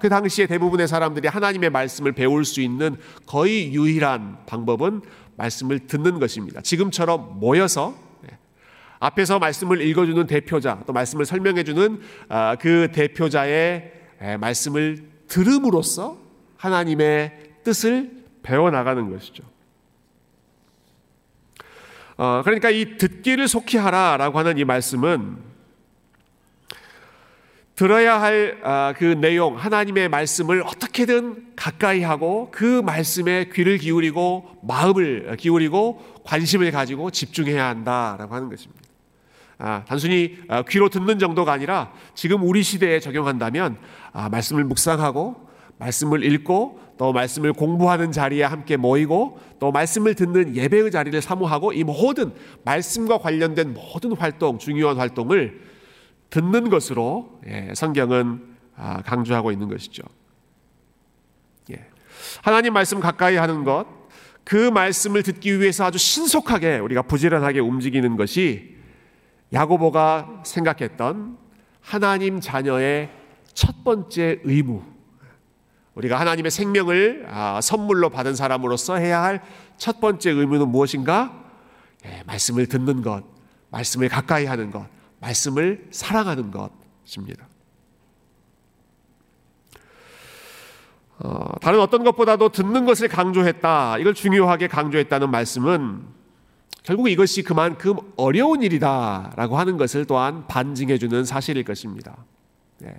그 0.00 0.08
당시에 0.08 0.46
대부분의 0.46 0.88
사람들이 0.88 1.28
하나님의 1.28 1.70
말씀을 1.70 2.12
배울 2.12 2.44
수 2.44 2.60
있는 2.60 2.96
거의 3.26 3.72
유일한 3.72 4.38
방법은 4.46 5.02
말씀을 5.36 5.86
듣는 5.86 6.18
것입니다. 6.18 6.60
지금처럼 6.60 7.38
모여서 7.38 7.94
예, 8.24 8.36
앞에서 8.98 9.38
말씀을 9.38 9.80
읽어주는 9.80 10.26
대표자 10.26 10.82
또 10.86 10.92
말씀을 10.92 11.24
설명해주는 11.24 12.00
아, 12.28 12.56
그 12.60 12.88
대표자의 12.92 13.92
예, 14.22 14.36
말씀을 14.36 15.08
들음으로써 15.28 16.18
하나님의 16.56 17.38
뜻을 17.62 18.10
배워나가는 18.42 19.10
것이죠. 19.10 19.44
어, 22.16 22.42
그러니까 22.44 22.68
이 22.68 22.98
듣기를 22.98 23.48
속히 23.48 23.78
하라라고 23.78 24.38
하는 24.38 24.58
이 24.58 24.64
말씀은 24.64 25.49
들어야 27.80 28.20
할그 28.20 28.58
아, 28.62 28.92
내용, 29.22 29.56
하나님의 29.56 30.10
말씀을 30.10 30.62
어떻게든 30.66 31.54
가까이 31.56 32.02
하고 32.02 32.50
그 32.50 32.82
말씀에 32.82 33.48
귀를 33.54 33.78
기울이고 33.78 34.58
마음을 34.62 35.34
기울이고 35.38 36.20
관심을 36.22 36.72
가지고 36.72 37.10
집중해야 37.10 37.64
한다라고 37.68 38.34
하는 38.34 38.50
것입니다. 38.50 38.82
아, 39.56 39.82
단순히 39.88 40.36
아, 40.48 40.62
귀로 40.68 40.90
듣는 40.90 41.18
정도가 41.18 41.52
아니라 41.52 41.90
지금 42.14 42.42
우리 42.42 42.62
시대에 42.62 43.00
적용한다면 43.00 43.78
아, 44.12 44.28
말씀을 44.28 44.64
묵상하고 44.64 45.48
말씀을 45.78 46.22
읽고 46.22 46.80
또 46.98 47.14
말씀을 47.14 47.54
공부하는 47.54 48.12
자리에 48.12 48.44
함께 48.44 48.76
모이고 48.76 49.40
또 49.58 49.72
말씀을 49.72 50.14
듣는 50.16 50.54
예배의 50.54 50.90
자리를 50.90 51.18
사모하고 51.22 51.72
이 51.72 51.82
모든 51.84 52.34
말씀과 52.62 53.16
관련된 53.16 53.72
모든 53.72 54.12
활동, 54.12 54.58
중요한 54.58 54.98
활동을 54.98 55.70
듣는 56.30 56.70
것으로 56.70 57.40
예, 57.46 57.72
성경은 57.74 58.56
아, 58.76 59.02
강조하고 59.02 59.52
있는 59.52 59.68
것이죠. 59.68 60.02
예. 61.70 61.86
하나님 62.42 62.72
말씀 62.72 63.00
가까이 63.00 63.36
하는 63.36 63.64
것, 63.64 63.86
그 64.44 64.70
말씀을 64.70 65.22
듣기 65.22 65.60
위해서 65.60 65.84
아주 65.84 65.98
신속하게 65.98 66.78
우리가 66.78 67.02
부지런하게 67.02 67.60
움직이는 67.60 68.16
것이 68.16 68.76
야고보가 69.52 70.42
생각했던 70.44 71.36
하나님 71.80 72.40
자녀의 72.40 73.10
첫 73.52 73.84
번째 73.84 74.40
의무. 74.44 74.82
우리가 75.94 76.18
하나님의 76.20 76.50
생명을 76.50 77.26
아, 77.28 77.60
선물로 77.60 78.10
받은 78.10 78.34
사람으로서 78.34 78.96
해야 78.96 79.22
할 79.22 79.42
첫 79.80 79.98
번째 79.98 80.30
의무는 80.30 80.68
무엇인가? 80.68 81.42
예, 82.04 82.22
말씀을 82.26 82.66
듣는 82.66 83.00
것, 83.02 83.24
말씀을 83.70 84.10
가까이 84.10 84.44
하는 84.44 84.70
것, 84.70 84.86
말씀을 85.20 85.86
사랑하는 85.90 86.50
것입니다. 86.50 87.46
어, 91.18 91.52
다른 91.60 91.80
어떤 91.80 92.02
것보다도 92.02 92.48
듣는 92.48 92.86
것을 92.86 93.08
강조했다. 93.08 93.98
이걸 93.98 94.14
중요하게 94.14 94.68
강조했다는 94.68 95.30
말씀은 95.30 96.02
결국 96.82 97.10
이것이 97.10 97.42
그만큼 97.42 97.96
어려운 98.16 98.62
일이다라고 98.62 99.58
하는 99.58 99.76
것을 99.76 100.06
또한 100.06 100.46
반증해주는 100.46 101.24
사실일 101.24 101.64
것입니다. 101.64 102.16
네. 102.78 102.94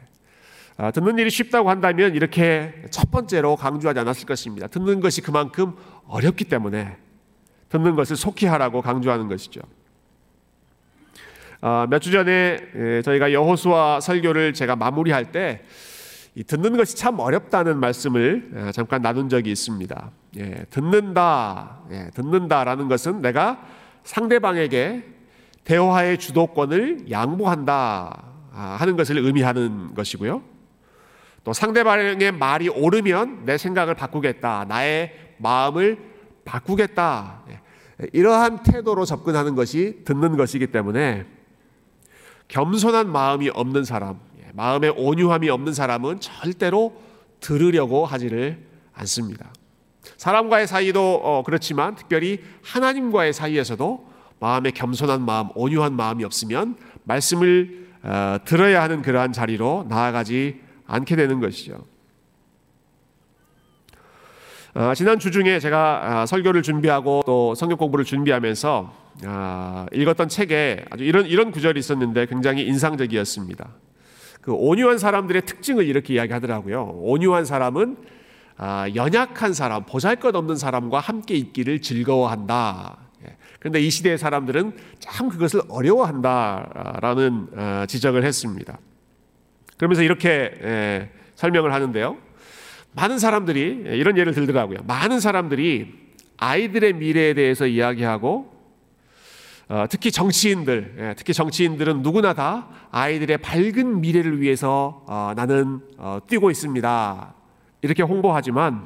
아, 0.77 0.91
듣는 0.91 1.17
일이 1.17 1.29
쉽다고 1.31 1.69
한다면 1.69 2.15
이렇게 2.15 2.73
첫 2.91 3.09
번째로 3.09 3.55
강조하지 3.55 3.99
않았을 3.99 4.25
것입니다. 4.27 4.67
듣는 4.67 4.99
것이 4.99 5.21
그만큼 5.21 5.75
어렵기 6.07 6.45
때문에 6.45 6.97
듣는 7.69 7.95
것을 7.95 8.15
속히 8.15 8.45
하라고 8.45 8.81
강조하는 8.81 9.27
것이죠. 9.27 9.61
아, 11.63 11.85
몇주 11.87 12.11
전에 12.11 12.57
예, 12.75 13.01
저희가 13.03 13.31
여호수아 13.33 13.99
설교를 13.99 14.53
제가 14.53 14.75
마무리할 14.75 15.31
때 15.31 15.61
듣는 16.47 16.75
것이 16.75 16.95
참 16.95 17.19
어렵다는 17.19 17.79
말씀을 17.79 18.51
아, 18.55 18.71
잠깐 18.71 19.03
나눈 19.03 19.29
적이 19.29 19.51
있습니다. 19.51 20.11
예, 20.37 20.65
듣는다, 20.71 21.81
예, 21.91 22.09
듣는다라는 22.15 22.87
것은 22.87 23.21
내가 23.21 23.63
상대방에게 24.03 25.03
대화의 25.63 26.17
주도권을 26.17 27.11
양보한다 27.11 28.23
아, 28.53 28.77
하는 28.79 28.97
것을 28.97 29.19
의미하는 29.19 29.93
것이고요. 29.93 30.41
또 31.43 31.53
상대방의 31.53 32.31
말이 32.31 32.69
옳으면 32.69 33.45
내 33.45 33.59
생각을 33.59 33.93
바꾸겠다, 33.93 34.65
나의 34.67 35.13
마음을 35.37 35.99
바꾸겠다. 36.43 37.41
이러한 38.13 38.63
태도로 38.63 39.05
접근하는 39.05 39.53
것이 39.53 40.01
듣는 40.05 40.37
것이기 40.37 40.67
때문에 40.67 41.25
겸손한 42.51 43.09
마음이 43.09 43.49
없는 43.49 43.85
사람, 43.85 44.19
예, 44.39 44.49
마음에 44.53 44.89
온유함이 44.89 45.49
없는 45.49 45.73
사람은 45.73 46.19
절대로 46.19 46.93
들으려고 47.39 48.05
하지를 48.05 48.61
않습니다. 48.93 49.53
사람과의 50.17 50.67
사이도 50.67 51.21
어, 51.23 51.43
그렇지만 51.45 51.95
특별히 51.95 52.41
하나님과의 52.61 53.31
사이에서도 53.31 54.11
마음에 54.39 54.71
겸손한 54.71 55.23
마음, 55.23 55.47
온유한 55.55 55.95
마음이 55.95 56.25
없으면 56.25 56.75
말씀을 57.05 57.87
어, 58.03 58.37
들어야 58.43 58.83
하는 58.83 59.01
그러한 59.01 59.31
자리로 59.31 59.85
나아가지 59.87 60.59
않게 60.87 61.15
되는 61.15 61.39
것이죠. 61.39 61.85
어, 64.73 64.93
지난 64.93 65.19
주 65.19 65.31
중에 65.31 65.59
제가 65.59 66.25
설교를 66.25 66.63
준비하고 66.63 67.23
또 67.25 67.55
성경 67.55 67.77
공부를 67.77 68.03
준비하면서 68.03 69.00
아, 69.25 69.85
읽었던 69.93 70.29
책에 70.29 70.85
아주 70.89 71.03
이런 71.03 71.25
이런 71.25 71.51
구절이 71.51 71.79
있었는데 71.79 72.25
굉장히 72.27 72.65
인상적이었습니다. 72.65 73.69
그 74.41 74.53
온유한 74.53 74.97
사람들의 74.97 75.43
특징을 75.45 75.85
이렇게 75.85 76.15
이야기하더라고요. 76.15 76.83
온유한 77.01 77.45
사람은 77.45 77.97
아, 78.57 78.87
연약한 78.93 79.53
사람, 79.53 79.85
보잘것없는 79.85 80.55
사람과 80.55 80.99
함께 80.99 81.35
있기를 81.35 81.81
즐거워한다. 81.81 82.97
예. 83.25 83.35
그런데 83.59 83.79
이 83.81 83.89
시대의 83.89 84.17
사람들은 84.17 84.73
참 84.99 85.29
그것을 85.29 85.61
어려워한다라는 85.67 87.47
어, 87.55 87.85
지적을 87.87 88.23
했습니다. 88.23 88.77
그러면서 89.77 90.03
이렇게 90.03 90.51
예, 90.61 91.09
설명을 91.35 91.73
하는데요. 91.73 92.17
많은 92.93 93.17
사람들이 93.17 93.83
예, 93.87 93.97
이런 93.97 94.17
예를 94.17 94.33
들더라고요. 94.33 94.79
많은 94.85 95.19
사람들이 95.19 95.93
아이들의 96.37 96.93
미래에 96.93 97.33
대해서 97.33 97.65
이야기하고 97.65 98.50
어, 98.50 98.50
특히 99.89 100.11
정치인들, 100.11 100.95
예, 100.97 101.13
특히 101.15 101.33
정치인들은 101.33 102.01
누구나 102.01 102.33
다 102.33 102.67
아이들의 102.91 103.37
밝은 103.37 104.01
미래를 104.01 104.41
위해서 104.41 105.05
어, 105.07 105.31
나는 105.33 105.79
어, 105.97 106.19
뛰고 106.27 106.51
있습니다. 106.51 107.33
이렇게 107.81 108.03
홍보하지만 108.03 108.85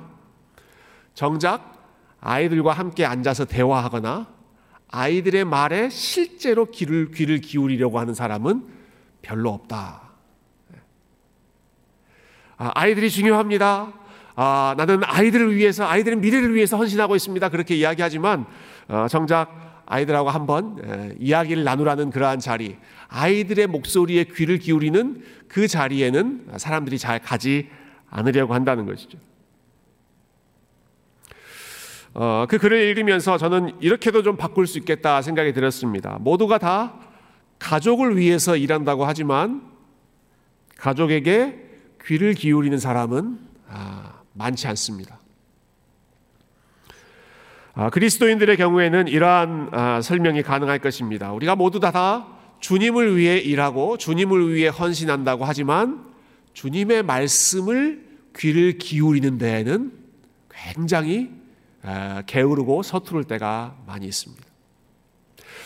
정작 1.15 1.89
아이들과 2.21 2.73
함께 2.73 3.03
앉아서 3.03 3.45
대화하거나 3.45 4.27
아이들의 4.91 5.45
말에 5.45 5.89
실제로 5.89 6.69
귀를, 6.69 7.09
귀를 7.09 7.39
기울이려고 7.39 7.97
하는 7.99 8.13
사람은 8.13 8.63
별로 9.23 9.49
없다. 9.49 10.03
예. 10.75 10.79
아, 12.57 12.71
아이들이 12.75 13.09
중요합니다. 13.09 13.91
아, 14.35 14.75
나는 14.77 15.01
아이들을 15.03 15.55
위해서, 15.55 15.87
아이들의 15.87 16.19
미래를 16.19 16.53
위해서 16.53 16.77
헌신하고 16.77 17.15
있습니다. 17.15 17.49
그렇게 17.49 17.75
이야기하지만 17.75 18.45
정작 19.09 19.64
아이들하고 19.85 20.29
한번 20.29 21.15
이야기를 21.19 21.63
나누라는 21.63 22.09
그러한 22.09 22.39
자리, 22.39 22.77
아이들의 23.07 23.67
목소리에 23.67 24.25
귀를 24.25 24.57
기울이는 24.57 25.23
그 25.47 25.67
자리에는 25.67 26.47
사람들이 26.57 26.97
잘 26.97 27.19
가지 27.19 27.69
않으려고 28.09 28.53
한다는 28.53 28.85
것이죠. 28.85 29.17
어, 32.13 32.45
그 32.49 32.57
글을 32.57 32.81
읽으면서 32.89 33.37
저는 33.37 33.75
이렇게도 33.81 34.23
좀 34.23 34.37
바꿀 34.37 34.67
수 34.67 34.77
있겠다 34.79 35.21
생각이 35.21 35.51
들었습니다. 35.51 36.17
모두가 36.21 36.57
다 36.57 36.93
가족을 37.59 38.15
위해서 38.17 38.55
일한다고 38.55 39.05
하지만 39.05 39.61
가족에게 40.77 41.61
귀를 42.05 42.33
기울이는 42.33 42.77
사람은 42.77 43.39
아, 43.67 44.21
많지 44.33 44.67
않습니다. 44.67 45.19
아, 47.77 47.89
그리스도인들의 47.89 48.55
경우에는 48.55 49.09
이러한 49.09 49.69
아, 49.73 50.01
설명이 50.01 50.43
가능할 50.43 50.79
것입니다. 50.79 51.33
우리가 51.33 51.57
모두 51.57 51.81
다, 51.81 51.91
다 51.91 52.25
주님을 52.61 53.17
위해 53.17 53.37
일하고 53.37 53.97
주님을 53.97 54.53
위해 54.53 54.69
헌신한다고 54.69 55.43
하지만 55.43 56.05
주님의 56.53 57.03
말씀을 57.03 58.05
귀를 58.37 58.77
기울이는 58.77 59.37
데에는 59.37 59.91
굉장히 60.49 61.31
아, 61.83 62.23
게으르고 62.25 62.81
서투를 62.81 63.25
때가 63.25 63.75
많이 63.85 64.05
있습니다. 64.05 64.41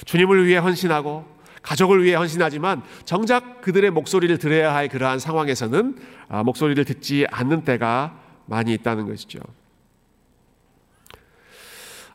주님을 0.06 0.48
위해 0.48 0.58
헌신하고 0.58 1.26
가족을 1.62 2.04
위해 2.04 2.16
헌신하지만 2.16 2.82
정작 3.06 3.62
그들의 3.62 3.92
목소리를 3.92 4.36
들어야 4.40 4.74
할 4.74 4.88
그러한 4.88 5.20
상황에서는 5.20 6.00
아, 6.28 6.42
목소리를 6.42 6.84
듣지 6.86 7.28
않는 7.30 7.66
때가 7.66 8.20
많이 8.48 8.74
있다는 8.74 9.08
것이죠. 9.08 9.40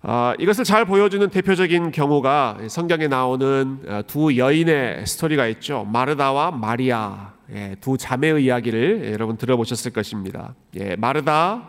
아, 0.07 0.35
이것을 0.39 0.65
잘 0.65 0.85
보여주는 0.85 1.27
대표적인 1.31 1.91
경우가 1.91 2.59
성경에 2.69 3.09
나오는 3.09 3.79
아, 3.89 4.03
두 4.03 4.37
여인의 4.37 5.07
스토리가 5.07 5.47
있죠. 5.49 5.85
마르다와 5.91 6.51
마리아 6.51 7.33
예, 7.51 7.77
두 7.81 7.97
자매의 7.97 8.45
이야기를 8.45 9.13
여러분 9.15 9.39
들어보셨을 9.39 9.93
것입니다. 9.93 10.55
예, 10.79 10.95
마르다, 10.97 11.69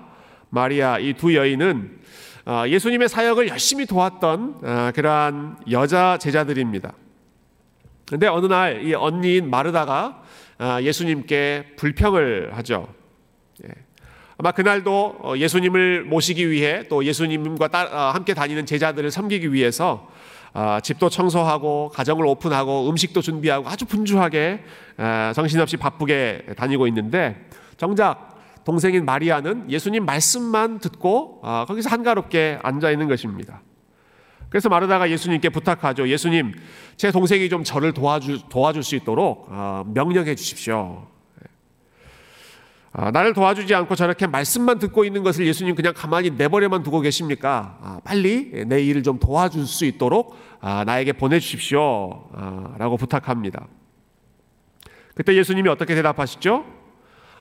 마리아 0.49 0.99
이 0.99 1.13
두 1.13 1.33
여인은 1.33 1.99
예수님의 2.67 3.07
사역을 3.09 3.47
열심히 3.49 3.85
도왔던 3.85 4.91
그러한 4.93 5.57
여자 5.71 6.17
제자들입니다. 6.17 6.93
근데 8.05 8.27
어느 8.27 8.45
날 8.47 8.81
이 8.85 8.93
언니인 8.93 9.49
마르다가 9.49 10.21
아, 10.57 10.81
예수님께 10.81 11.75
불평을 11.77 12.51
하죠. 12.57 12.87
예. 14.35 14.37
아마 14.37 14.51
그날도 14.51 15.17
어, 15.21 15.33
예수님을 15.37 16.03
모시기 16.03 16.49
위해 16.49 16.87
또 16.89 17.03
예수님과 17.03 17.69
아, 17.71 18.11
함께 18.13 18.33
다니는 18.33 18.65
제자들을 18.65 19.09
섬기기 19.11 19.53
위해서 19.53 20.09
아, 20.53 20.79
집도 20.81 21.09
청소하고 21.09 21.91
가정을 21.93 22.25
오픈하고 22.25 22.89
음식도 22.89 23.21
준비하고 23.21 23.67
아주 23.67 23.85
분주하게 23.85 24.63
정신없이 25.35 25.77
바쁘게 25.77 26.53
다니고 26.55 26.87
있는데 26.87 27.49
정작 27.77 28.35
동생인 28.63 29.05
마리아는 29.05 29.69
예수님 29.69 30.05
말씀만 30.05 30.79
듣고 30.79 31.41
거기서 31.41 31.89
한가롭게 31.89 32.59
앉아 32.63 32.91
있는 32.91 33.07
것입니다. 33.07 33.61
그래서 34.49 34.69
마르다가 34.69 35.09
예수님께 35.09 35.49
부탁하죠. 35.49 36.07
예수님, 36.07 36.53
제 36.95 37.11
동생이 37.11 37.49
좀 37.49 37.65
저를 37.65 37.91
도와주, 37.91 38.43
도와줄 38.49 38.83
수 38.83 38.95
있도록 38.95 39.47
어, 39.49 39.83
명령해 39.93 40.35
주십시오. 40.35 41.07
아, 42.97 43.11
나를 43.11 43.33
도와주지 43.33 43.75
않고 43.75 43.95
저렇게 43.95 44.25
말씀만 44.25 44.79
듣고 44.79 45.03
있는 45.03 45.21
것을 45.21 45.45
예수님 45.45 45.75
그냥 45.75 45.93
가만히 45.93 46.29
내버려만 46.29 46.81
두고 46.81 47.01
계십니까? 47.01 47.77
아, 47.81 47.99
빨리 48.05 48.63
내 48.67 48.81
일을 48.81 49.03
좀 49.03 49.19
도와줄 49.19 49.67
수 49.67 49.83
있도록 49.83 50.37
아, 50.61 50.85
나에게 50.85 51.11
보내주십시오. 51.13 52.29
라고 52.77 52.95
부탁합니다. 52.95 53.67
그때 55.13 55.35
예수님이 55.35 55.67
어떻게 55.67 55.93
대답하시죠? 55.93 56.65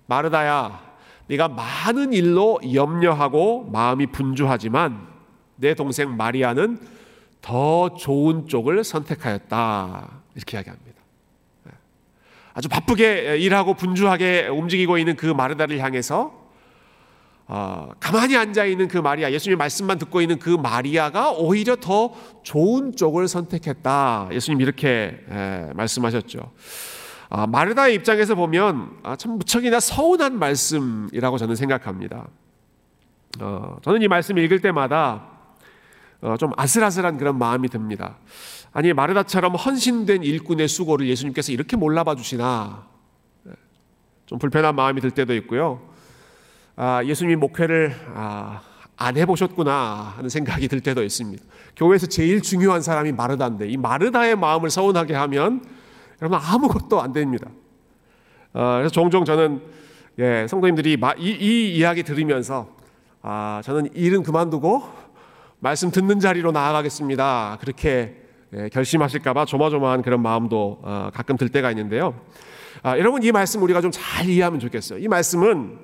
마르다야, 0.07 0.81
네가 1.29 1.49
많은 1.49 2.13
일로 2.13 2.59
염려하고 2.75 3.71
마음이 3.71 4.07
분주하지만 4.07 5.07
내 5.57 5.75
동생 5.75 6.17
마리아는 6.17 6.79
더 7.41 7.95
좋은 7.95 8.49
쪽을 8.49 8.83
선택하였다. 8.83 10.11
이렇게 10.35 10.57
이야기합니다. 10.57 10.84
예. 12.55 12.59
아주 12.59 12.69
바쁘게 12.69 13.39
일하고 13.39 13.75
분주하게 13.75 14.49
움직이고 14.49 14.99
있는 14.99 15.17
그 15.17 15.27
마르다를 15.27 15.79
향해서 15.81 16.45
어, 17.47 17.91
가만히 18.01 18.37
앉아 18.37 18.65
있는 18.65 18.89
그 18.89 18.97
마리아, 18.97 19.31
예수님 19.31 19.59
말씀만 19.59 19.99
듣고 19.99 20.23
있는 20.23 20.39
그 20.39 20.49
마리아가 20.49 21.31
오히려 21.31 21.77
더 21.77 22.15
좋은 22.43 22.97
쪽을 22.97 23.29
선택했다. 23.29 24.29
예수님 24.33 24.63
이렇게 24.63 25.19
에, 25.31 25.69
예, 25.69 25.73
말씀하셨죠. 25.75 26.53
아, 27.29 27.47
마르다의 27.47 27.95
입장에서 27.97 28.35
보면 28.35 28.99
아, 29.03 29.17
참 29.17 29.33
무척이나 29.33 29.79
서운한 29.79 30.39
말씀이라고 30.39 31.37
저는 31.37 31.57
생각합니다. 31.57 32.29
어, 33.41 33.77
저는 33.83 34.01
이 34.01 34.09
말씀 34.09 34.39
읽을 34.39 34.61
때마다 34.61 35.27
어, 36.23 36.37
좀 36.39 36.53
아슬아슬한 36.57 37.19
그런 37.19 37.37
마음이 37.37 37.69
듭니다. 37.69 38.17
아니 38.75 38.93
마르다처럼 38.93 39.55
헌신된 39.55 40.25
일꾼의 40.25 40.67
수고를 40.67 41.09
예수님께서 41.09 41.53
이렇게 41.53 41.77
몰라봐 41.77 42.17
주시나 42.17 42.85
네. 43.45 43.53
좀 44.27 44.41
불편한 44.41 44.75
마음이 44.75 45.01
들 45.01 45.13
때도 45.13 45.33
있고요. 45.37 45.81
아, 46.75 47.01
예수님 47.05 47.39
목회를 47.39 47.95
아, 48.15 48.63
안 48.97 49.17
해보셨구나 49.17 50.15
하는 50.17 50.29
생각이 50.29 50.67
들 50.67 50.81
때도 50.81 51.05
있습니다. 51.05 51.45
교회에서 51.77 52.07
제일 52.07 52.43
중요한 52.43 52.83
사람이 52.83 53.13
마르다인데 53.13 53.69
이 53.69 53.77
마르다의 53.77 54.35
마음을 54.35 54.71
서운하게 54.71 55.15
하면 55.15 55.65
여러분 56.21 56.41
아무것도 56.43 57.01
안 57.01 57.13
됩니다. 57.13 57.49
어, 58.55 58.79
그래서 58.79 58.91
종종 58.91 59.25
저는 59.25 59.63
예, 60.19 60.47
성도님들이 60.49 60.99
이, 61.19 61.29
이 61.29 61.77
이야기 61.77 62.03
들으면서 62.03 62.75
아, 63.23 63.63
저는 63.65 63.95
일은 63.95 64.25
그만두고 64.25 64.83
말씀 65.61 65.93
듣는 65.93 66.19
자리로 66.19 66.51
나아가겠습니다. 66.51 67.59
그렇게 67.61 67.91
예, 67.91 68.24
결심하실까봐 68.73 69.45
조마조마한 69.47 70.03
그런 70.03 70.23
마음도 70.23 70.81
어, 70.83 71.11
가끔 71.13 71.37
들 71.37 71.49
때가 71.49 71.71
있는데요. 71.71 72.21
아, 72.83 72.99
여러분 72.99 73.23
이 73.23 73.33
말씀 73.33 73.63
우리가 73.63 73.81
좀 73.81 73.91
잘 73.91 74.29
이해하면 74.29 74.61
좋겠어요. 74.61 74.99
이 74.99 75.09
말씀은 75.09 75.79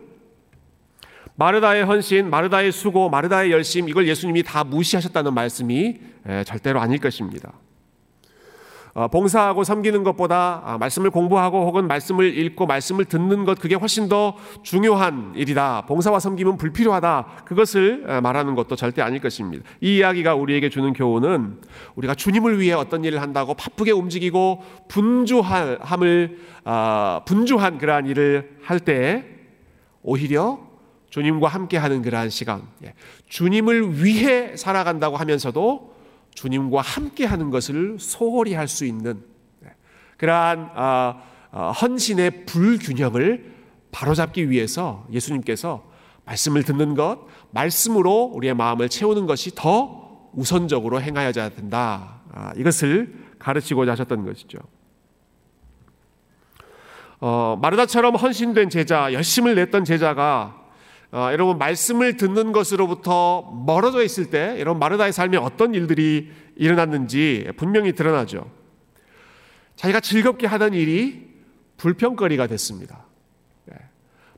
마르다의 1.37 1.85
헌신, 1.85 2.29
마르다의 2.29 2.71
수고, 2.73 3.09
마르다의 3.09 3.51
열심 3.51 3.89
이걸 3.89 4.07
예수님이 4.07 4.43
다 4.43 4.63
무시하셨다는 4.65 5.33
말씀이 5.33 5.99
예, 6.29 6.45
절대로 6.45 6.81
아닐 6.81 6.99
것입니다. 6.99 7.53
어, 8.93 9.09
봉사하고 9.09 9.63
섬기는 9.63 10.03
것보다 10.03 10.63
아, 10.65 10.79
말씀을 10.79 11.11
공부하고 11.11 11.67
혹은 11.67 11.87
말씀을 11.87 12.37
읽고 12.37 12.67
말씀을 12.67 13.05
듣는 13.05 13.45
것 13.45 13.61
그게 13.61 13.77
훨씬 13.77 14.09
더 14.09 14.35
중요한 14.63 15.33
일이다. 15.37 15.85
봉사와 15.87 16.19
섬김은 16.19 16.57
불필요하다. 16.57 17.43
그것을 17.45 18.05
어, 18.09 18.21
말하는 18.21 18.55
것도 18.57 18.75
절대 18.75 19.03
아닐 19.03 19.21
것입니다. 19.21 19.65
이 19.81 19.99
이야기가 19.99 20.35
우리에게 20.35 20.69
주는 20.69 20.93
교훈은 20.93 21.61
우리가 21.95 22.15
주님을 22.15 22.59
위해 22.61 22.73
어떤 22.73 23.05
일을 23.05 23.23
한다고 23.23 23.55
바쁘게 23.55 23.93
움직이고 23.93 24.63
분주함을 24.89 26.39
아, 26.65 27.23
분주한 27.27 27.79
그러한 27.79 28.07
일을 28.07 28.59
할 28.63 28.81
때 28.81 29.25
오히려 30.03 30.59
주님과 31.11 31.49
함께하는 31.49 32.03
그러한 32.03 32.31
시간, 32.31 32.63
예, 32.85 32.95
주님을 33.29 34.03
위해 34.03 34.57
살아간다고 34.57 35.17
하면서도 35.17 35.95
주님과 36.41 36.81
함께 36.81 37.27
하는 37.27 37.51
것을 37.51 37.99
소홀히 37.99 38.55
할 38.55 38.67
수 38.67 38.87
있는 38.87 39.23
네, 39.61 39.75
그러한 40.17 40.71
아, 40.75 41.23
아, 41.51 41.71
헌신의 41.73 42.47
불균형을 42.47 43.53
바로잡기 43.93 44.49
위해서 44.49 45.07
예수님께서 45.13 45.85
말씀을 46.25 46.63
듣는 46.63 46.95
것, 46.95 47.27
말씀으로 47.51 48.31
우리의 48.35 48.55
마음을 48.55 48.89
채우는 48.89 49.27
것이 49.27 49.51
더 49.55 50.31
우선적으로 50.33 51.03
행하여야 51.03 51.51
된다. 51.51 52.21
아, 52.33 52.53
이것을 52.57 53.13
가르치고자 53.39 53.93
하셨던 53.93 54.25
것이죠. 54.25 54.59
어, 57.19 57.59
마르다처럼 57.61 58.15
헌신된 58.15 58.71
제자, 58.71 59.13
열심을 59.13 59.57
냈던 59.57 59.85
제자가 59.85 60.60
어, 61.13 61.31
여러분 61.33 61.59
말씀을 61.59 62.17
듣는 62.17 62.53
것으로부터 62.53 63.43
멀어져 63.67 64.05
있을 64.05 64.31
때 64.31 64.57
여러분 64.61 64.79
마르다의 64.79 65.13
삶에 65.13 65.37
어떤 65.37 65.75
일들이 65.75 66.31
일어났는지 66.57 67.49
분명히 67.57 67.93
드러나죠. 67.93 68.49
자기가 69.75 70.01
즐겁게 70.01 70.47
하던 70.47 70.75
일이 70.75 71.29
불평거리가 71.79 72.47
됐습니다. 72.47 73.07
예. 73.73 73.77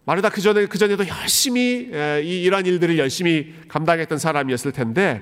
마르다 0.04 0.30
그 0.30 0.40
전에 0.40 0.66
그 0.66 0.78
전에도 0.78 1.06
열심히 1.06 1.90
예, 1.92 2.22
이 2.24 2.42
이러한 2.44 2.64
일들을 2.64 2.98
열심히 2.98 3.54
감당했던 3.68 4.18
사람이었을 4.18 4.72
텐데 4.72 5.20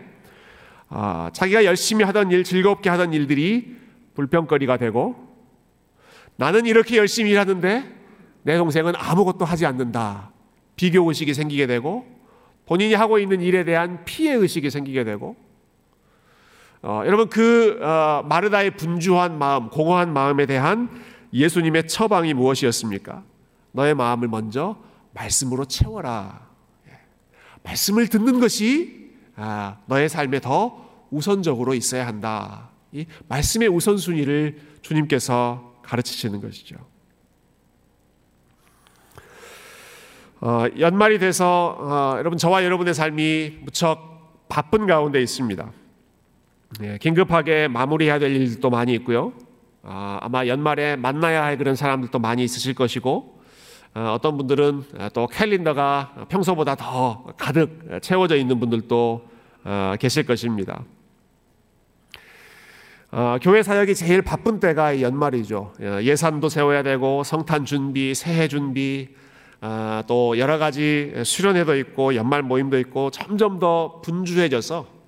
아, 0.89 1.31
자기가 1.33 1.65
열심히 1.65 2.05
하던 2.05 2.31
일, 2.31 2.45
즐겁게 2.45 2.91
하던 2.91 3.13
일들이 3.13 3.77
불평거리가 4.15 4.77
되고 4.77 5.17
나는 6.37 6.67
이렇게 6.67 6.97
열심히 6.97 7.31
일하는데 7.33 7.97
내 8.43 8.57
동생은 8.57 8.93
아무것도 8.97 9.45
하지 9.45 9.67
않는다. 9.67 10.31
비교 10.81 11.07
의식이 11.07 11.35
생기게 11.35 11.67
되고 11.67 12.07
본인이 12.65 12.95
하고 12.95 13.19
있는 13.19 13.43
일에 13.43 13.65
대한 13.65 14.03
피해 14.07 14.33
의식이 14.33 14.71
생기게 14.71 15.05
되고 15.05 15.37
어, 16.81 17.03
여러분 17.05 17.29
그 17.29 17.79
어, 17.83 18.23
마르다의 18.27 18.79
분주한 18.79 19.39
마음, 19.39 19.69
공허한 19.69 20.11
마음에 20.15 20.47
대한 20.47 20.89
예수님의 21.35 21.87
처방이 21.87 22.33
무엇이었습니까? 22.33 23.23
너의 23.73 23.95
마음을 23.95 24.29
먼저 24.29 24.79
말씀으로 25.13 25.67
채워라. 25.67 26.49
예. 26.89 26.99
말씀을 27.63 28.09
듣는 28.09 28.41
것이 28.41 29.11
아, 29.37 29.77
너의 29.85 30.09
삶에 30.09 30.41
더 30.41 31.07
우선적으로 31.11 31.75
있어야 31.75 32.07
한다. 32.07 32.71
이 32.93 33.05
말씀의 33.29 33.69
우선순위를 33.69 34.59
주님께서 34.81 35.75
가르치시는 35.83 36.41
것이죠. 36.41 36.77
어, 40.43 40.65
연말이 40.79 41.19
돼서 41.19 41.77
어, 41.79 42.15
여러분 42.19 42.39
저와 42.39 42.65
여러분의 42.65 42.95
삶이 42.95 43.59
무척 43.61 44.47
바쁜 44.49 44.87
가운데 44.87 45.21
있습니다. 45.21 45.71
네, 46.81 46.97
긴급하게 46.99 47.69
마무리해야 47.69 48.19
될 48.19 48.35
일도 48.35 48.71
많이 48.71 48.95
있고요. 48.95 49.35
아, 49.83 50.19
아마 50.23 50.47
연말에 50.47 50.97
만나야 50.97 51.45
할 51.45 51.59
그런 51.59 51.77
사람들도 51.77 52.19
많이 52.19 52.43
있으실 52.43 52.75
것이고 52.75 53.39
어, 53.95 54.15
어떤 54.15 54.39
분들은 54.39 54.85
또 55.13 55.27
캘린더가 55.27 56.27
평소보다 56.31 56.75
더 56.75 57.27
가득 57.37 58.01
채워져 58.01 58.37
있는 58.37 58.59
분들도 58.59 59.29
어, 59.65 59.95
계실 60.01 60.25
것입니다. 60.25 60.85
어, 63.11 63.37
교회 63.43 63.63
사역이 63.63 63.95
제일 63.95 64.23
바쁜 64.23 64.59
때가 64.59 65.03
연말이죠. 65.03 65.75
예산도 65.81 66.49
세워야 66.49 66.83
되고 66.83 67.25
성탄 67.25 67.67
준비, 67.67 68.15
새해 68.15 68.49
준비, 68.49 69.11
또 70.07 70.39
여러 70.39 70.59
가지 70.59 71.13
수련회도 71.23 71.77
있고 71.79 72.15
연말 72.15 72.43
모임도 72.43 72.79
있고 72.79 73.11
점점 73.11 73.59
더 73.59 74.01
분주해져서 74.03 75.01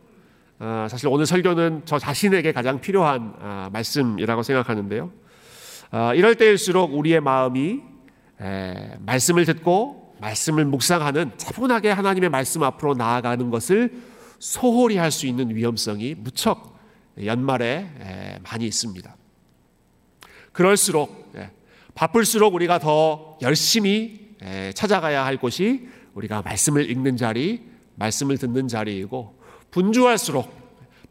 아, 0.65 0.87
사실 0.88 1.09
오늘 1.09 1.27
설교는 1.27 1.83
저 1.87 1.99
자신에게 1.99 2.53
가장 2.53 2.81
필요한 2.81 3.35
아, 3.41 3.69
말씀이라고 3.73 4.45
생각하는데요. 4.45 5.11
아, 5.91 6.15
이럴 6.15 6.37
때일수록 6.37 6.95
우리의 6.95 7.21
마음이 7.21 7.81
말씀을 9.01 9.45
듣고 9.45 10.15
말씀을 10.21 10.65
묵상하는 10.65 11.33
차분하게 11.37 11.91
하나님의 11.91 12.31
말씀 12.31 12.62
앞으로 12.62 12.95
나아가는 12.95 13.51
것을 13.51 13.93
소홀히 14.38 14.97
할 14.97 15.11
수 15.11 15.27
있는 15.27 15.55
위험성이 15.55 16.15
무척 16.17 16.77
연말에 17.25 18.41
많이 18.43 18.67
있습니다. 18.67 19.17
그럴수록 20.53 21.33
바쁠수록 21.95 22.55
우리가 22.55 22.79
더 22.79 23.37
열심히 23.43 24.21
찾아가야 24.74 25.24
할 25.24 25.37
곳이 25.37 25.88
우리가 26.14 26.42
말씀을 26.42 26.90
읽는 26.90 27.16
자리, 27.16 27.62
말씀을 27.96 28.38
듣는 28.38 28.68
자리이고 28.68 29.38
분주할수록 29.70 30.62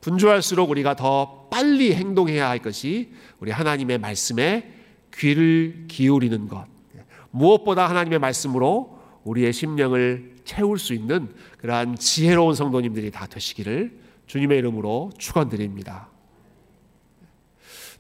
분주할수록 0.02 0.70
우리가 0.70 0.96
더 0.96 1.48
빨리 1.50 1.94
행동해야 1.94 2.50
할 2.50 2.60
것이 2.60 3.14
우리 3.40 3.52
하나님의 3.52 4.00
말씀에 4.00 4.74
귀를 5.14 5.86
기울이는 5.88 6.48
것. 6.48 6.66
무엇보다 7.30 7.88
하나님의 7.88 8.20
말씀으로 8.20 9.00
우리의 9.24 9.54
심령을 9.54 10.36
채울 10.44 10.80
수 10.80 10.94
있는 10.94 11.34
그러한 11.60 11.96
지혜로운 11.96 12.56
성도님들이 12.56 13.12
다 13.12 13.28
되시기를 13.28 14.00
주님의 14.26 14.58
이름으로 14.58 15.12
축원드립니다. 15.18 16.10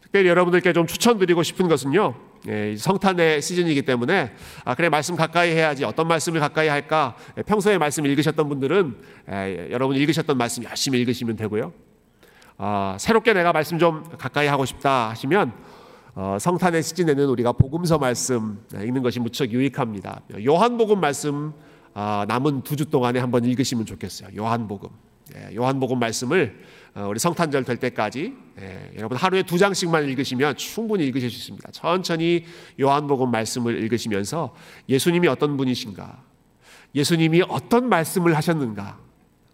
특별히 0.02 0.28
여러분들께 0.28 0.74
좀 0.74 0.88
추천드리고 0.88 1.44
싶은 1.44 1.67
것은요. 1.67 2.31
예, 2.48 2.76
성탄의 2.76 3.42
시즌이기 3.42 3.84
때문에 3.84 4.32
아 4.66 4.76
그래 4.76 4.90
말씀 4.90 5.16
가까이 5.16 5.52
해야지. 5.52 5.84
어떤 5.84 6.08
말씀을 6.08 6.40
가까이 6.40 6.68
할까? 6.68 7.16
예, 7.38 7.44
평소에 7.44 7.78
말씀 7.78 8.06
읽으셨던 8.06 8.50
분들은 8.50 8.96
예, 9.30 9.68
여러분 9.72 9.96
읽으셨던 9.96 10.38
말씀 10.38 10.64
열심히 10.64 11.00
읽으시면 11.02 11.36
되고요. 11.36 11.72
아, 12.58 12.96
새롭게 13.00 13.34
내가 13.34 13.54
말씀 13.54 13.80
좀 13.80 14.04
가까이 14.18 14.48
하고 14.48 14.66
싶다 14.66 15.10
하시면 15.10 15.52
어, 16.14 16.38
성탄의 16.40 16.84
시즌에는 16.84 17.26
우리가 17.30 17.54
복음서 17.54 17.98
말씀 17.98 18.60
읽는 18.74 19.02
것이 19.02 19.20
무척 19.20 19.52
유익합니다. 19.52 20.22
요한복음 20.46 21.00
말씀 21.00 21.54
아, 21.94 22.26
남은 22.28 22.62
두 22.64 22.76
주 22.76 22.86
동안에 22.86 23.20
한번 23.20 23.46
읽으시면 23.46 23.86
좋겠어요. 23.86 24.30
요한복음. 24.36 24.90
예, 25.36 25.56
요한복음 25.56 26.00
말씀을 26.00 26.60
어, 26.60 26.81
우리 26.94 27.20
성탄절 27.20 27.64
될 27.64 27.78
때까지 27.78 28.34
예, 28.60 28.92
여러분 28.98 29.18
하루에 29.18 29.44
두 29.44 29.58
장씩만 29.58 30.10
읽으시면 30.10 30.58
충분히 30.58 31.06
읽으실 31.06 31.30
수 31.30 31.38
있습니다. 31.38 31.72
천천히 31.72 32.46
요한복음 32.80 33.32
말씀을 33.32 33.82
읽으시면서 33.84 34.54
예수님이 34.90 35.30
어떤 35.30 35.56
분이신가, 35.56 36.22
예수님이 36.94 37.44
어떤 37.48 37.88
말씀을 37.88 38.36
하셨는가, 38.36 39.00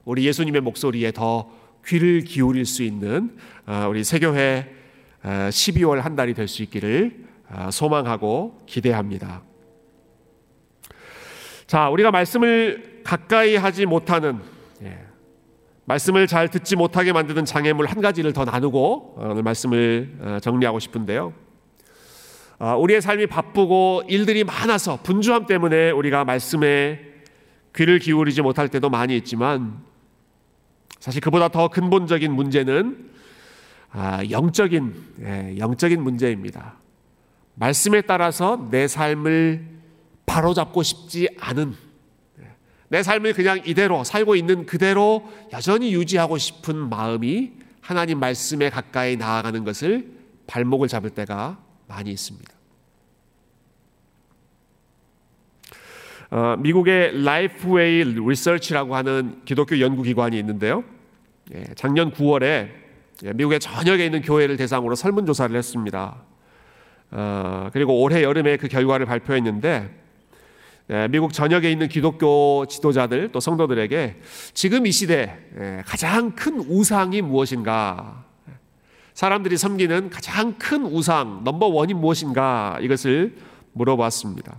우리 0.04 0.26
예수님의 0.26 0.62
목소리에 0.62 1.12
더 1.12 1.52
귀를 1.86 2.22
기울일 2.22 2.66
수 2.66 2.82
있는 2.82 3.38
어, 3.68 3.86
우리 3.88 4.04
세교회 4.04 4.74
12월 5.24 6.00
어, 6.00 6.02
한 6.02 6.16
달이 6.16 6.34
될 6.34 6.48
수 6.48 6.64
있기를 6.64 7.28
소망하고 7.72 8.62
기대합니다. 8.66 9.42
자, 11.66 11.90
우리가 11.90 12.12
말씀을 12.12 13.02
가까이 13.04 13.56
하지 13.56 13.86
못하는 13.86 14.42
예, 14.82 15.07
말씀을 15.88 16.28
잘 16.28 16.50
듣지 16.50 16.76
못하게 16.76 17.14
만드는 17.14 17.46
장애물 17.46 17.86
한 17.86 18.02
가지를 18.02 18.34
더 18.34 18.44
나누고 18.44 19.16
어, 19.18 19.28
오늘 19.32 19.42
말씀을 19.44 20.18
어, 20.20 20.38
정리하고 20.42 20.80
싶은데요. 20.80 21.34
아, 22.60 22.76
우리의 22.76 23.02
삶이 23.02 23.28
바쁘고 23.28 24.04
일들이 24.10 24.44
많아서 24.44 25.00
분주함 25.02 25.46
때문에 25.46 25.92
우리가 25.92 26.26
말씀에 26.26 27.00
귀를 27.74 28.00
기울이지 28.00 28.42
못할 28.42 28.68
때도 28.68 28.90
많이 28.90 29.16
있지만 29.16 29.78
사실 31.00 31.22
그보다 31.22 31.48
더 31.48 31.70
근본적인 31.70 32.34
문제는 32.34 33.10
아, 33.92 34.22
영적인 34.30 34.94
예, 35.22 35.56
영적인 35.58 36.04
문제입니다. 36.04 36.76
말씀에 37.56 38.02
따라서 38.02 38.68
내 38.72 38.90
삶을 38.90 39.66
바로잡고 40.26 40.84
싶지 40.84 41.30
않은 41.40 41.76
내 42.90 43.04
삶을 43.04 43.34
그냥 43.34 43.60
이대로 43.66 44.04
살고 44.04 44.36
있는 44.36 44.66
그대로 44.66 45.28
여전히 45.54 45.94
유지하고 45.94 46.38
싶은 46.38 46.90
마음이 46.90 47.52
하나님 47.82 48.20
말씀에 48.20 48.70
가까이 48.70 49.18
나아가는 49.18 49.64
것을 49.64 50.12
발목을 50.48 50.88
잡을 50.88 51.10
때가 51.10 51.60
많이 51.88 52.12
있습니다. 52.12 52.54
어, 56.30 56.56
미국의 56.60 57.24
라이프웨이 57.24 58.04
리서치라고 58.04 58.96
하는 58.96 59.42
기독교 59.46 59.80
연구기관이 59.80 60.38
있는데요. 60.40 60.84
예, 61.56 61.64
작년 61.76 62.12
9월에 62.12 62.70
예, 63.24 63.34
미국의 63.34 63.60
전역에 63.62 64.06
있는 64.06 64.22
교회를 64.22 64.58
대상으로 64.58 64.96
설문조사를 64.96 65.56
했습니다. 65.56 66.18
어, 67.12 67.70
그리고 67.72 68.02
올해 68.02 68.24
여름에 68.24 68.58
그 68.58 68.68
결과를 68.68 69.06
발표했는데 69.06 69.90
예, 69.90 70.07
미국 71.10 71.34
전역에 71.34 71.70
있는 71.70 71.90
기독교 71.90 72.66
지도자들 72.66 73.32
또 73.34 73.42
성도들에게 73.42 74.16
지금 74.54 74.88
이 74.88 74.92
시대 74.92 75.38
예, 75.60 75.84
가장 75.86 76.32
큰 76.32 76.60
우상이 76.60 77.22
무엇인가? 77.22 78.24
사람들이 79.14 79.58
섬기는 79.58 80.10
가장 80.10 80.54
큰 80.58 80.86
우상 80.86 81.44
넘버 81.44 81.68
원이 81.68 81.94
무엇인가? 81.94 82.78
이것을 82.82 83.36
물어봤습니다. 83.74 84.58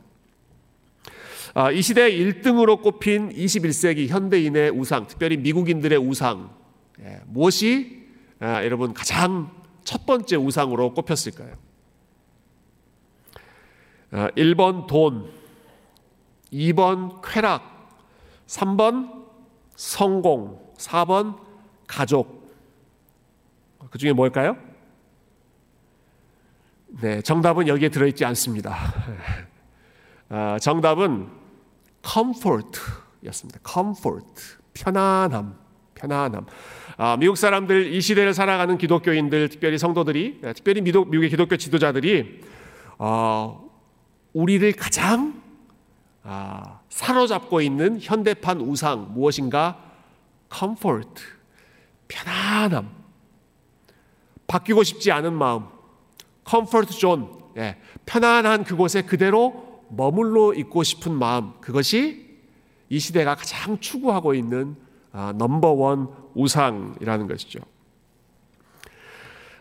아, 1.54 1.70
이 1.70 1.80
시대 1.80 2.10
1등으로 2.10 2.82
꼽힌 2.82 3.30
21세기 3.30 4.08
현대인의 4.08 4.70
우상, 4.70 5.06
특별히 5.06 5.38
미국인들의 5.38 5.98
우상 5.98 6.50
예, 7.00 7.20
무엇이 7.26 8.06
아, 8.38 8.62
여러분 8.64 8.92
가장 8.92 9.50
첫 9.82 10.04
번째 10.04 10.36
우상으로 10.36 10.92
꼽혔을까요? 10.92 11.54
1번 14.12 14.84
아, 14.84 14.86
돈, 14.86 15.37
2번 16.52 17.20
쾌락, 17.22 17.98
3번 18.46 19.26
성공, 19.76 20.72
4번 20.76 21.38
가족. 21.86 22.38
그 23.90 23.98
중에 23.98 24.12
뭘까요? 24.12 24.56
네, 27.00 27.20
정답은 27.20 27.68
여기에 27.68 27.90
들어있지 27.90 28.24
않습니다. 28.24 28.76
아, 30.30 30.58
정답은 30.60 31.28
comfort였습니다. 32.04 33.60
comfort, 33.66 34.26
편안함, 34.74 35.54
편안함. 35.94 36.46
아, 36.96 37.16
미국 37.16 37.36
사람들 37.36 37.92
이 37.92 38.00
시대를 38.00 38.34
살아가는 38.34 38.76
기독교인들, 38.76 39.48
특별히 39.50 39.78
성도들이, 39.78 40.40
특별히 40.54 40.80
미국, 40.80 41.08
미국의 41.10 41.30
기독교 41.30 41.56
지도자들이 41.56 42.40
어, 42.98 43.70
우리를 44.32 44.72
가장 44.72 45.37
아, 46.22 46.80
사로잡고 46.88 47.60
있는 47.60 47.98
현대판 48.00 48.60
우상 48.60 49.12
무엇인가? 49.14 49.84
comfort, 50.52 51.22
편안함, 52.08 52.90
바뀌고 54.46 54.82
싶지 54.82 55.12
않은 55.12 55.32
마음, 55.34 55.66
comfort 56.48 56.92
zone, 56.98 57.26
예, 57.56 57.76
편안한 58.06 58.64
그곳에 58.64 59.02
그대로 59.02 59.84
머물러 59.90 60.54
있고 60.54 60.82
싶은 60.82 61.12
마음, 61.12 61.52
그것이 61.60 62.28
이 62.88 62.98
시대가 62.98 63.34
가장 63.34 63.78
추구하고 63.78 64.34
있는 64.34 64.76
아, 65.12 65.32
넘버원 65.36 66.08
우상이라는 66.34 67.26
것이죠. 67.28 67.60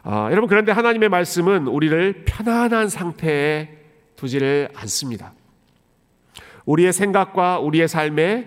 아, 0.03 0.29
여러분 0.31 0.47
그런데 0.47 0.71
하나님의 0.71 1.09
말씀은 1.09 1.67
우리를 1.67 2.23
편안한 2.25 2.87
상태에 2.87 3.69
두지를 4.15 4.69
않습니다. 4.73 5.33
우리의 6.67 6.93
생각과 6.93 7.59
우리의 7.59 7.87
삶에 7.87 8.45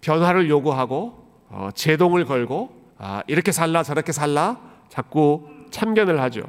변화를 0.00 0.48
요구하고 0.48 1.28
어, 1.50 1.68
제동을 1.74 2.24
걸고 2.24 2.74
아, 2.98 3.22
이렇게 3.26 3.52
살라 3.52 3.82
저렇게 3.82 4.12
살라 4.12 4.60
자꾸 4.88 5.46
참견을 5.70 6.20
하죠. 6.22 6.42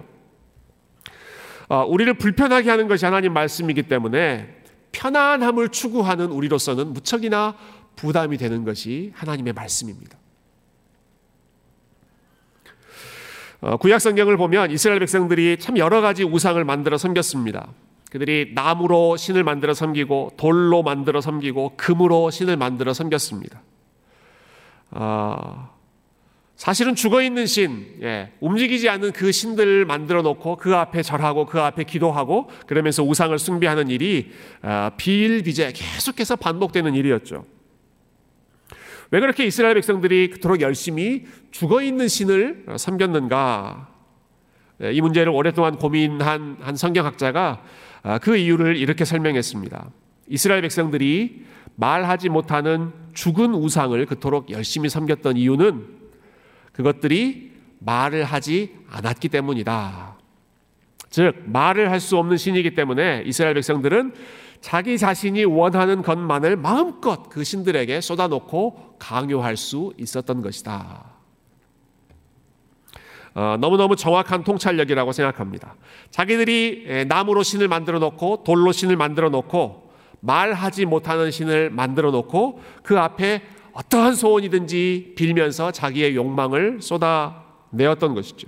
어, 1.67 1.85
우리를 1.85 2.13
불편하게 2.15 2.69
하는 2.69 2.87
것이 2.87 3.05
하나님 3.05 3.33
말씀이기 3.33 3.83
때문에 3.83 4.61
편안함을 4.93 5.69
추구하는 5.69 6.31
우리로서는 6.31 6.93
무척이나 6.93 7.55
부담이 7.95 8.37
되는 8.37 8.63
것이 8.63 9.11
하나님의 9.15 9.53
말씀입니다. 9.53 10.17
어, 13.59 13.77
구약 13.77 13.99
성경을 13.99 14.37
보면 14.37 14.71
이스라엘 14.71 14.99
백성들이 14.99 15.57
참 15.59 15.77
여러 15.77 16.01
가지 16.01 16.23
우상을 16.23 16.63
만들어 16.63 16.97
섬겼습니다. 16.97 17.67
그들이 18.11 18.51
나무로 18.53 19.15
신을 19.15 19.45
만들어 19.45 19.73
섬기고 19.73 20.33
돌로 20.35 20.83
만들어 20.83 21.21
섬기고 21.21 21.75
금으로 21.77 22.29
신을 22.29 22.57
만들어 22.57 22.93
섬겼습니다. 22.93 23.61
어, 24.91 25.69
사실은 26.57 26.93
죽어 26.93 27.21
있는 27.21 27.45
신, 27.45 27.95
예, 28.01 28.33
움직이지 28.41 28.89
않는 28.89 29.13
그 29.13 29.31
신들을 29.31 29.85
만들어 29.85 30.21
놓고 30.23 30.57
그 30.57 30.75
앞에 30.75 31.01
절하고 31.03 31.45
그 31.45 31.61
앞에 31.61 31.85
기도하고 31.85 32.49
그러면서 32.67 33.01
우상을 33.01 33.39
숭배하는 33.39 33.89
일이 33.89 34.31
어, 34.61 34.89
비일비재 34.97 35.71
계속해서 35.73 36.35
반복되는 36.35 36.93
일이었죠. 36.93 37.45
왜 39.11 39.21
그렇게 39.21 39.45
이스라엘 39.45 39.75
백성들이 39.75 40.31
그토록 40.31 40.59
열심히 40.59 41.25
죽어 41.51 41.81
있는 41.81 42.09
신을 42.09 42.65
섬겼는가? 42.77 43.87
예, 44.83 44.91
이 44.91 44.99
문제를 44.99 45.31
오랫동안 45.31 45.77
고민한 45.77 46.57
한 46.59 46.75
성경학자가 46.75 47.61
아, 47.61 47.61
그 48.21 48.35
이유를 48.35 48.77
이렇게 48.77 49.05
설명했습니다. 49.05 49.89
이스라엘 50.27 50.61
백성들이 50.61 51.45
말하지 51.75 52.29
못하는 52.29 52.91
죽은 53.13 53.53
우상을 53.53 54.03
그토록 54.05 54.49
열심히 54.49 54.89
섬겼던 54.89 55.37
이유는 55.37 55.87
그것들이 56.73 57.51
말을 57.79 58.23
하지 58.23 58.75
않았기 58.89 59.29
때문이다. 59.29 60.17
즉, 61.09 61.43
말을 61.45 61.91
할 61.91 61.99
수 61.99 62.17
없는 62.17 62.37
신이기 62.37 62.73
때문에 62.73 63.23
이스라엘 63.25 63.55
백성들은 63.55 64.13
자기 64.61 64.97
자신이 64.97 65.43
원하는 65.43 66.01
것만을 66.01 66.55
마음껏 66.55 67.27
그 67.29 67.43
신들에게 67.43 67.99
쏟아놓고 67.99 68.95
강요할 68.99 69.57
수 69.57 69.91
있었던 69.97 70.41
것이다. 70.41 71.10
어, 73.33 73.57
너무너무 73.59 73.95
정확한 73.95 74.43
통찰력이라고 74.43 75.11
생각합니다. 75.11 75.75
자기들이 76.09 77.05
나무로 77.07 77.43
신을 77.43 77.67
만들어 77.67 77.99
놓고 77.99 78.43
돌로 78.43 78.71
신을 78.71 78.97
만들어 78.97 79.29
놓고 79.29 79.91
말하지 80.19 80.85
못하는 80.85 81.31
신을 81.31 81.69
만들어 81.69 82.11
놓고 82.11 82.61
그 82.83 82.99
앞에 82.99 83.41
어떠한 83.73 84.15
소원이든지 84.15 85.13
빌면서 85.15 85.71
자기의 85.71 86.15
욕망을 86.15 86.79
쏟아내었던 86.81 88.13
것이죠. 88.13 88.47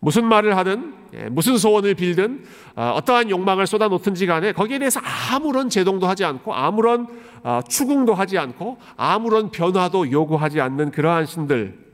무슨 0.00 0.24
말을 0.24 0.56
하든 0.56 0.94
예, 1.14 1.28
무슨 1.28 1.56
소원을 1.56 1.94
빌든 1.94 2.44
어, 2.76 2.92
어떠한 2.96 3.30
욕망을 3.30 3.66
쏟아놓든지 3.66 4.26
간에 4.26 4.52
거기에 4.52 4.78
대해서 4.78 5.00
아무런 5.32 5.68
제동도 5.70 6.06
하지 6.06 6.24
않고 6.24 6.54
아무런 6.54 7.08
어, 7.42 7.60
추궁도 7.66 8.14
하지 8.14 8.38
않고 8.38 8.78
아무런 8.96 9.50
변화도 9.50 10.10
요구하지 10.12 10.60
않는 10.60 10.90
그러한 10.90 11.26
신들 11.26 11.78
예, 11.78 11.87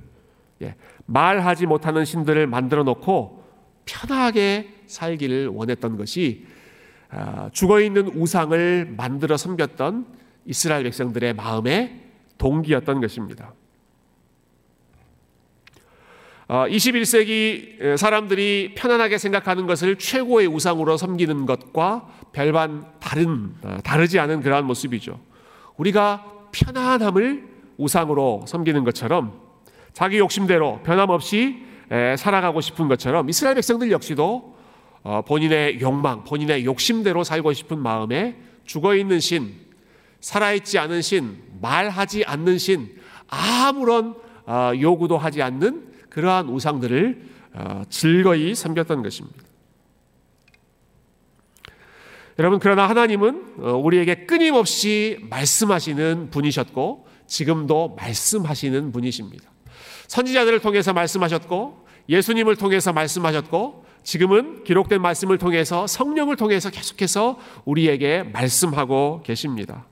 말하지 1.06 1.66
못하는 1.66 2.04
신들을 2.04 2.46
만들어 2.46 2.82
놓고 2.82 3.44
편하게 3.84 4.68
살기를 4.86 5.48
원했던 5.48 5.96
것이 5.96 6.46
어, 7.10 7.48
죽어 7.52 7.80
있는 7.80 8.08
우상을 8.08 8.94
만들어 8.96 9.36
섬겼던 9.36 10.06
이스라엘 10.46 10.84
백성들의 10.84 11.34
마음의 11.34 12.00
동기였던 12.38 13.00
것입니다. 13.00 13.52
21세기 16.48 17.82
어, 17.82 17.96
사람들이 17.96 18.74
편안하게 18.76 19.18
생각하는 19.18 19.66
것을 19.66 19.96
최고의 19.96 20.46
우상으로 20.46 20.96
섬기는 20.96 21.46
것과 21.46 22.08
별반 22.32 22.86
다른 23.00 23.54
어, 23.62 23.78
다르지 23.82 24.18
않은 24.18 24.40
그러한 24.40 24.66
모습이죠. 24.66 25.20
우리가 25.76 26.48
편안함을 26.52 27.48
우상으로 27.78 28.44
섬기는 28.46 28.84
것처럼 28.84 29.43
자기 29.94 30.18
욕심대로 30.18 30.80
변함없이 30.82 31.62
살아가고 32.18 32.60
싶은 32.60 32.88
것처럼 32.88 33.28
이스라엘 33.30 33.54
백성들 33.54 33.90
역시도 33.90 34.54
어, 35.04 35.22
본인의 35.22 35.80
욕망, 35.80 36.24
본인의 36.24 36.64
욕심대로 36.64 37.24
살고 37.24 37.52
싶은 37.52 37.78
마음에 37.78 38.36
죽어 38.64 38.96
있는 38.96 39.20
신, 39.20 39.54
살아있지 40.20 40.78
않은 40.78 41.02
신, 41.02 41.42
말하지 41.60 42.24
않는 42.24 42.56
신, 42.56 42.96
아무런 43.28 44.14
요구도 44.80 45.18
하지 45.18 45.42
않는 45.42 45.92
그러한 46.08 46.48
우상들을 46.48 47.22
어, 47.52 47.82
즐거이 47.88 48.54
섬겼던 48.54 49.02
것입니다. 49.02 49.42
여러분 52.38 52.58
그러나 52.58 52.88
하나님은 52.88 53.54
어, 53.58 53.76
우리에게 53.76 54.26
끊임없이 54.26 55.18
말씀하시는 55.28 56.30
분이셨고 56.30 57.06
지금도 57.26 57.94
말씀하시는 57.96 58.90
분이십니다. 58.90 59.53
선지자들을 60.08 60.60
통해서 60.60 60.92
말씀하셨고 60.92 61.86
예수님을 62.08 62.56
통해서 62.56 62.92
말씀하셨고 62.92 63.84
지금은 64.02 64.64
기록된 64.64 65.00
말씀을 65.00 65.38
통해서 65.38 65.86
성령을 65.86 66.36
통해서 66.36 66.70
계속해서 66.70 67.38
우리에게 67.64 68.22
말씀하고 68.22 69.22
계십니다. 69.24 69.86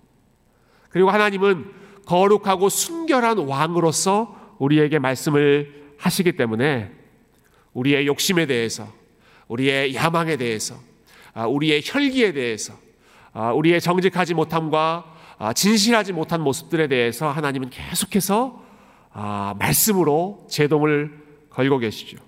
그리고 0.90 1.11
하나님은 1.11 1.70
거룩하고 2.05 2.68
순결한 2.68 3.38
왕으로서 3.38 4.57
우리에게 4.59 4.98
말씀을 4.98 5.94
하시기 5.96 6.33
때문에 6.33 6.90
우리의 7.72 8.07
욕심에 8.07 8.44
대해서, 8.44 8.92
우리의 9.48 9.94
야망에 9.94 10.37
대해서, 10.37 10.77
아, 11.33 11.46
우리의 11.46 11.81
혈기에 11.83 12.33
대해서, 12.33 12.75
아, 13.33 13.53
우리의 13.53 13.81
정직하지 13.81 14.35
못함과 14.35 15.07
아, 15.38 15.53
진실하지 15.53 16.12
못한 16.12 16.40
모습들에 16.40 16.87
대해서 16.87 17.29
하나님은 17.31 17.70
계속해서 17.70 18.62
말씀으로 19.12 20.46
제동을 20.48 21.11
걸고 21.51 21.79
계시죠. 21.79 22.18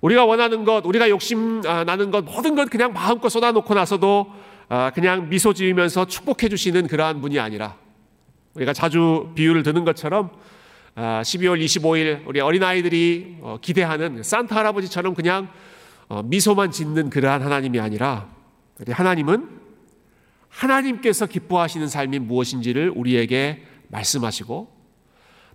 우리가 0.00 0.24
원하는 0.24 0.64
것, 0.64 0.84
우리가 0.84 1.08
욕심 1.08 1.60
나는 1.60 2.10
것, 2.10 2.24
모든 2.24 2.54
것 2.54 2.68
그냥 2.68 2.92
마음껏 2.92 3.28
쏟아놓고 3.28 3.72
나서도 3.72 4.26
그냥 4.94 5.28
미소 5.28 5.54
지으면서 5.54 6.04
축복해 6.04 6.48
주시는 6.48 6.88
그러한 6.88 7.20
분이 7.20 7.38
아니라 7.38 7.76
우리가 8.54 8.72
자주 8.72 9.30
비유를 9.34 9.62
드는 9.62 9.84
것처럼 9.84 10.30
12월 10.96 10.96
아, 10.96 11.22
25일 11.22 12.22
우리 12.26 12.40
어린아이들이 12.40 13.38
어, 13.40 13.58
기대하는 13.60 14.22
산타 14.22 14.54
할아버지처럼 14.54 15.14
그냥 15.14 15.48
어, 16.08 16.22
미소만 16.22 16.70
짓는 16.70 17.10
그러한 17.10 17.42
하나님이 17.42 17.80
아니라 17.80 18.28
하나님은 18.88 19.48
하나님께서 20.48 21.26
기뻐하시는 21.26 21.88
삶이 21.88 22.20
무엇인지를 22.20 22.92
우리에게 22.94 23.64
말씀하시고 23.94 24.74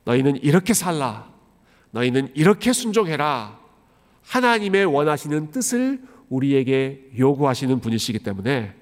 너희는 0.06 0.38
이렇게 0.44 0.74
살라. 0.74 1.30
너희는 1.92 2.32
이렇게 2.36 2.74
순종해라. 2.74 3.60
하나님의 4.24 4.86
원하시는 4.86 5.52
뜻을 5.52 6.02
우리에게 6.30 7.10
요구하시는 7.18 7.80
분이시기 7.80 8.20
때문에 8.20 8.76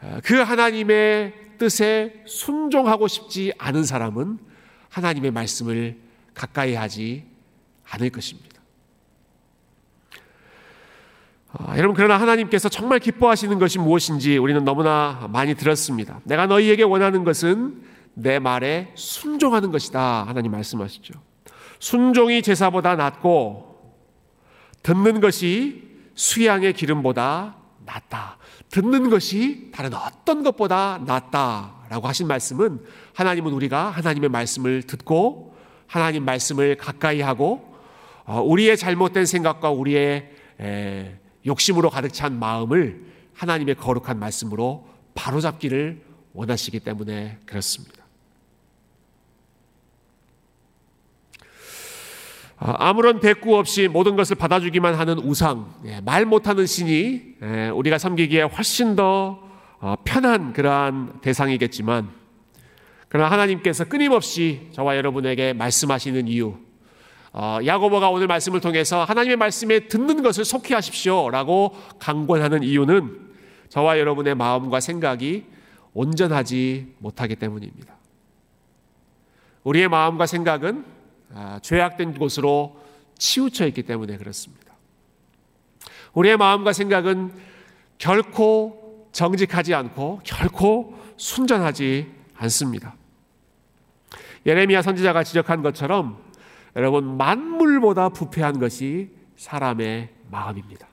아, 0.00 0.20
그 0.24 0.36
하나님의 0.36 1.34
뜻에 1.58 2.22
순종하고 2.26 3.08
싶지 3.08 3.52
않은 3.58 3.84
사람은 3.84 4.38
하나님의 4.88 5.30
말씀을 5.30 5.98
가까이 6.34 6.74
하지 6.74 7.24
않을 7.90 8.10
것입니다. 8.10 8.60
아, 11.52 11.76
여러분 11.76 11.94
그러나 11.94 12.18
하나님께서 12.18 12.68
정말 12.68 12.98
기뻐하시는 12.98 13.58
것이 13.58 13.78
무엇인지 13.78 14.38
우리는 14.38 14.64
너무나 14.64 15.28
많이 15.30 15.54
들었습니다. 15.54 16.20
내가 16.24 16.46
너희에게 16.46 16.82
원하는 16.82 17.24
것은 17.24 17.91
내 18.14 18.38
말에 18.38 18.92
순종하는 18.94 19.70
것이다. 19.70 20.24
하나님 20.26 20.52
말씀하시죠. 20.52 21.14
순종이 21.78 22.42
제사보다 22.42 22.96
낫고 22.96 23.94
듣는 24.82 25.20
것이 25.20 25.90
수양의 26.14 26.74
기름보다 26.74 27.56
낫다. 27.84 28.38
듣는 28.70 29.10
것이 29.10 29.70
다른 29.72 29.92
어떤 29.94 30.42
것보다 30.42 31.00
낫다라고 31.06 32.06
하신 32.08 32.26
말씀은 32.26 32.80
하나님은 33.14 33.52
우리가 33.52 33.90
하나님의 33.90 34.30
말씀을 34.30 34.82
듣고 34.82 35.56
하나님 35.86 36.24
말씀을 36.24 36.76
가까이 36.76 37.20
하고 37.20 37.76
어, 38.24 38.40
우리의 38.40 38.76
잘못된 38.76 39.26
생각과 39.26 39.70
우리의 39.70 40.30
욕심으로 41.44 41.90
가득 41.90 42.12
찬 42.12 42.38
마음을 42.38 43.04
하나님의 43.34 43.74
거룩한 43.74 44.18
말씀으로 44.18 44.86
바로잡기를 45.14 46.02
원하시기 46.32 46.80
때문에 46.80 47.38
그렇습니다. 47.44 48.01
아, 52.64 52.76
아무런 52.78 53.18
대꾸 53.18 53.56
없이 53.56 53.88
모든 53.88 54.14
것을 54.14 54.36
받아주기만 54.36 54.94
하는 54.94 55.18
우상, 55.18 55.74
예, 55.84 56.00
말 56.00 56.24
못하는 56.24 56.64
신이 56.64 57.22
예, 57.42 57.68
우리가 57.70 57.98
섬기기에 57.98 58.42
훨씬 58.42 58.94
더 58.94 59.40
어, 59.80 59.96
편한 60.04 60.52
그러한 60.52 61.18
대상이겠지만, 61.22 62.08
그러나 63.08 63.32
하나님께서 63.32 63.86
끊임없이 63.86 64.68
저와 64.70 64.96
여러분에게 64.96 65.54
말씀하시는 65.54 66.28
이유, 66.28 66.54
어, 67.32 67.58
야고보가 67.66 68.10
오늘 68.10 68.28
말씀을 68.28 68.60
통해서 68.60 69.02
하나님의 69.02 69.38
말씀에 69.38 69.88
듣는 69.88 70.22
것을 70.22 70.44
속히 70.44 70.72
하십시오라고 70.72 71.74
강권하는 71.98 72.62
이유는 72.62 73.18
저와 73.70 73.98
여러분의 73.98 74.36
마음과 74.36 74.78
생각이 74.78 75.46
온전하지 75.94 76.94
못하기 76.98 77.34
때문입니다. 77.36 77.96
우리의 79.64 79.88
마음과 79.88 80.26
생각은 80.26 80.84
아, 80.84 81.01
죄악된 81.62 82.18
곳으로 82.18 82.80
치우쳐 83.18 83.66
있기 83.68 83.82
때문에 83.84 84.16
그렇습니다. 84.16 84.72
우리의 86.14 86.36
마음과 86.36 86.72
생각은 86.72 87.32
결코 87.98 89.08
정직하지 89.12 89.74
않고 89.74 90.20
결코 90.24 90.98
순전하지 91.16 92.10
않습니다. 92.34 92.94
예레미야 94.44 94.82
선지자가 94.82 95.22
지적한 95.22 95.62
것처럼 95.62 96.20
여러분 96.74 97.16
만물보다 97.16 98.08
부패한 98.08 98.58
것이 98.58 99.10
사람의 99.36 100.10
마음입니다. 100.30 100.88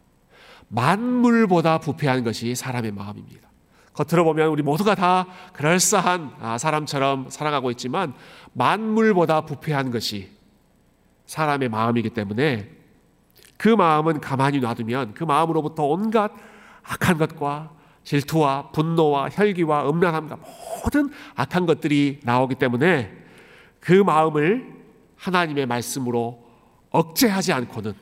만물보다 0.67 1.79
부패한 1.79 2.23
것이 2.23 2.53
사람의 2.53 2.91
마음입니다. 2.91 3.48
겉으로 3.93 4.23
보면 4.23 4.49
우리 4.49 4.63
모두가 4.63 4.95
다 4.95 5.25
그럴싸한 5.53 6.35
아, 6.39 6.57
사람처럼 6.57 7.29
살아가고 7.29 7.71
있지만 7.71 8.13
만물보다 8.53 9.41
부패한 9.41 9.91
것이 9.91 10.29
사람의 11.25 11.69
마음이기 11.69 12.09
때문에 12.11 12.69
그 13.57 13.67
마음은 13.67 14.21
가만히 14.21 14.59
놔두면 14.59 15.13
그 15.13 15.23
마음으로부터 15.23 15.83
온갖 15.83 16.31
악한 16.83 17.17
것과 17.17 17.71
질투와 18.03 18.71
분노와 18.71 19.29
혈기와 19.29 19.89
음란함과 19.89 20.37
모든 20.83 21.11
악한 21.35 21.65
것들이 21.65 22.21
나오기 22.23 22.55
때문에 22.55 23.11
그 23.79 23.93
마음을 23.93 24.73
하나님의 25.17 25.65
말씀으로 25.65 26.43
억제하지 26.89 27.53
않고는 27.53 27.93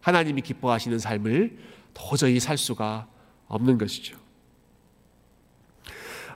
하나님이 0.00 0.40
기뻐하시는 0.40 0.98
삶을 0.98 1.58
도저히 1.94 2.40
살 2.40 2.56
수가 2.56 3.06
없는 3.46 3.78
것이죠. 3.78 4.16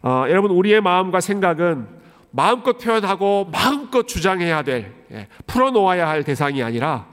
어, 0.05 0.27
여러분 0.29 0.51
우리의 0.51 0.83
마음과 0.83 1.23
생각은 1.23 1.89
마음껏 2.31 2.77
표현하고 2.77 3.49
마음껏 3.51 4.07
주장해야 4.07 4.63
될 4.63 4.93
예, 5.11 5.29
풀어놓아야 5.47 6.07
할 6.07 6.25
대상이 6.25 6.63
아니라 6.63 7.07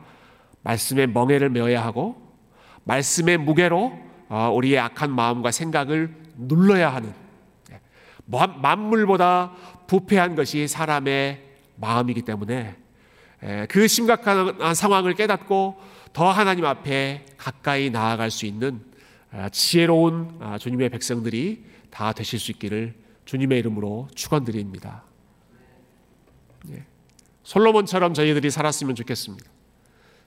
말씀의 0.63 1.07
멍에를 1.07 1.49
메어야 1.51 1.81
하고 1.85 2.17
말씀의 2.83 3.37
무게로 3.37 3.97
어, 4.27 4.51
우리의 4.53 4.77
악한 4.79 5.09
마음과 5.09 5.51
생각을 5.51 6.13
눌러야 6.35 6.93
하는 6.93 7.13
예, 7.71 7.79
만물보다 8.25 9.53
부패한 9.87 10.35
것이 10.35 10.67
사람의 10.67 11.41
마음이기 11.77 12.23
때문에 12.23 12.75
예, 13.43 13.67
그 13.69 13.87
심각한 13.87 14.73
상황을 14.75 15.13
깨닫고 15.13 15.77
더 16.11 16.29
하나님 16.29 16.65
앞에 16.65 17.25
가까이 17.37 17.89
나아갈 17.89 18.31
수 18.31 18.45
있는 18.45 18.81
아, 19.31 19.47
지혜로운 19.47 20.39
아, 20.41 20.57
주님의 20.57 20.89
백성들이 20.89 21.70
다 21.91 22.13
되실 22.13 22.39
수 22.39 22.51
있기를 22.51 22.95
주님의 23.25 23.59
이름으로 23.59 24.07
축원드립니다. 24.15 25.03
예. 26.71 26.85
솔로몬처럼 27.43 28.13
저희들이 28.13 28.49
살았으면 28.49 28.95
좋겠습니다. 28.95 29.49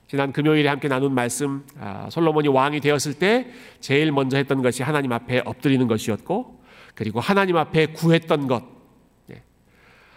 지난 0.07 0.31
금요일에 0.31 0.69
함께 0.69 0.87
나눈 0.87 1.13
말씀, 1.13 1.65
아, 1.79 2.07
솔로몬이 2.11 2.47
왕이 2.47 2.79
되었을 2.79 3.15
때 3.15 3.47
제일 3.79 4.11
먼저 4.11 4.37
했던 4.37 4.61
것이 4.61 4.83
하나님 4.83 5.11
앞에 5.11 5.41
엎드리는 5.45 5.87
것이었고, 5.87 6.63
그리고 6.93 7.19
하나님 7.19 7.57
앞에 7.57 7.87
구했던 7.87 8.47
것. 8.47 8.63
예. 9.31 9.41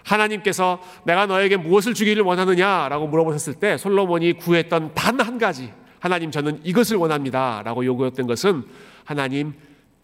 하나님께서 0.05 0.81
내가 1.05 1.27
너에게 1.27 1.57
무엇을 1.57 1.95
주기를 1.95 2.23
원하느냐라고 2.23 3.09
물어보셨을 3.09 3.55
때 3.55 3.79
솔로몬이 3.79 4.35
구했던 4.35 4.95
단 4.95 5.21
한 5.21 5.39
가지, 5.39 5.73
하나님 6.01 6.31
저는 6.31 6.61
이것을 6.65 6.97
원합니다라고 6.97 7.85
요구했던 7.85 8.27
것은 8.27 8.65
하나님 9.05 9.55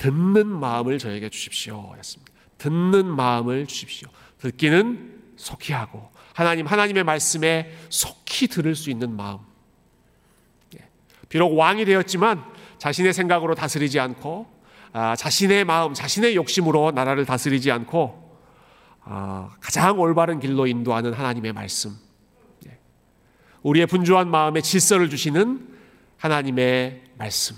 듣는 0.05 0.47
마음을 0.47 0.99
저에게 0.99 1.31
주십시오. 1.31 1.95
였습니다. 1.99 2.31
듣는 2.59 3.07
마음을 3.07 3.67
주십시오. 3.67 4.09
듣기는 4.39 5.23
속히 5.37 5.73
하고 5.73 6.11
하나님 6.35 6.67
하나님의 6.67 7.05
말씀에 7.05 7.73
속히 7.89 8.49
들을 8.49 8.75
수 8.75 8.91
있는 8.91 9.17
마음. 9.17 9.39
예. 10.75 10.87
비록 11.31 11.57
왕이 11.57 11.87
되었지만 11.87 12.45
자신의 12.77 13.15
생각으로 13.15 13.55
다스리지 13.55 13.99
않고 13.99 14.47
아, 14.93 15.17
자신의 15.17 15.65
마음, 15.65 15.95
자신의 15.95 16.37
욕심으로 16.37 16.91
나라를 16.91 17.25
다스리지 17.25 17.71
않고 17.71 18.39
아, 19.05 19.57
가장 19.59 19.99
올바른 19.99 20.39
길로 20.39 20.67
인도하는 20.67 21.15
하나님의 21.15 21.55
말씀. 21.55 21.97
예. 22.67 22.79
우리의 23.63 23.87
분주한 23.87 24.29
마음에 24.29 24.61
질서를 24.61 25.09
주시는 25.09 25.67
하나님의 26.19 27.05
말씀. 27.17 27.57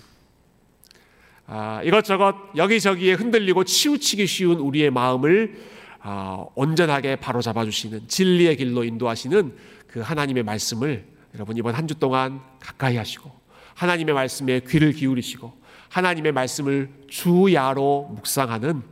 아, 1.46 1.80
이것저것 1.84 2.34
여기저기에 2.56 3.14
흔들리고 3.14 3.64
치우치기 3.64 4.26
쉬운 4.26 4.58
우리의 4.58 4.90
마음을 4.90 5.56
아, 6.00 6.44
온전하게 6.54 7.16
바로잡아 7.16 7.64
주시는 7.64 8.08
진리의 8.08 8.56
길로 8.56 8.84
인도하시는 8.84 9.56
그 9.86 10.00
하나님의 10.00 10.42
말씀을 10.42 11.04
여러분 11.34 11.56
이번 11.56 11.74
한 11.74 11.86
주 11.86 11.94
동안 11.94 12.40
가까이 12.60 12.96
하시고 12.96 13.30
하나님의 13.74 14.14
말씀에 14.14 14.60
귀를 14.68 14.92
기울이시고 14.92 15.52
하나님의 15.88 16.32
말씀을 16.32 16.90
주야로 17.08 18.10
묵상하는 18.16 18.82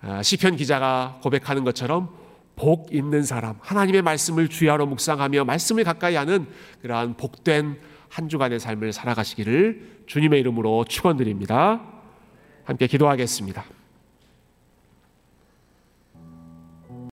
아, 0.00 0.22
시편 0.22 0.56
기자가 0.56 1.20
고백하는 1.22 1.62
것처럼 1.62 2.10
복 2.56 2.92
있는 2.92 3.22
사람 3.22 3.56
하나님의 3.60 4.02
말씀을 4.02 4.48
주야로 4.48 4.86
묵상하며 4.86 5.44
말씀을 5.44 5.84
가까이 5.84 6.16
하는 6.16 6.46
그러한 6.82 7.16
복된 7.16 7.78
한 8.08 8.28
주간의 8.28 8.60
삶을 8.60 8.92
살아가시기를 8.92 10.01
주님의 10.12 10.40
이름으로 10.40 10.84
축원드립니다. 10.84 11.80
함께 12.64 12.86
기도하겠습니다. 12.86 13.64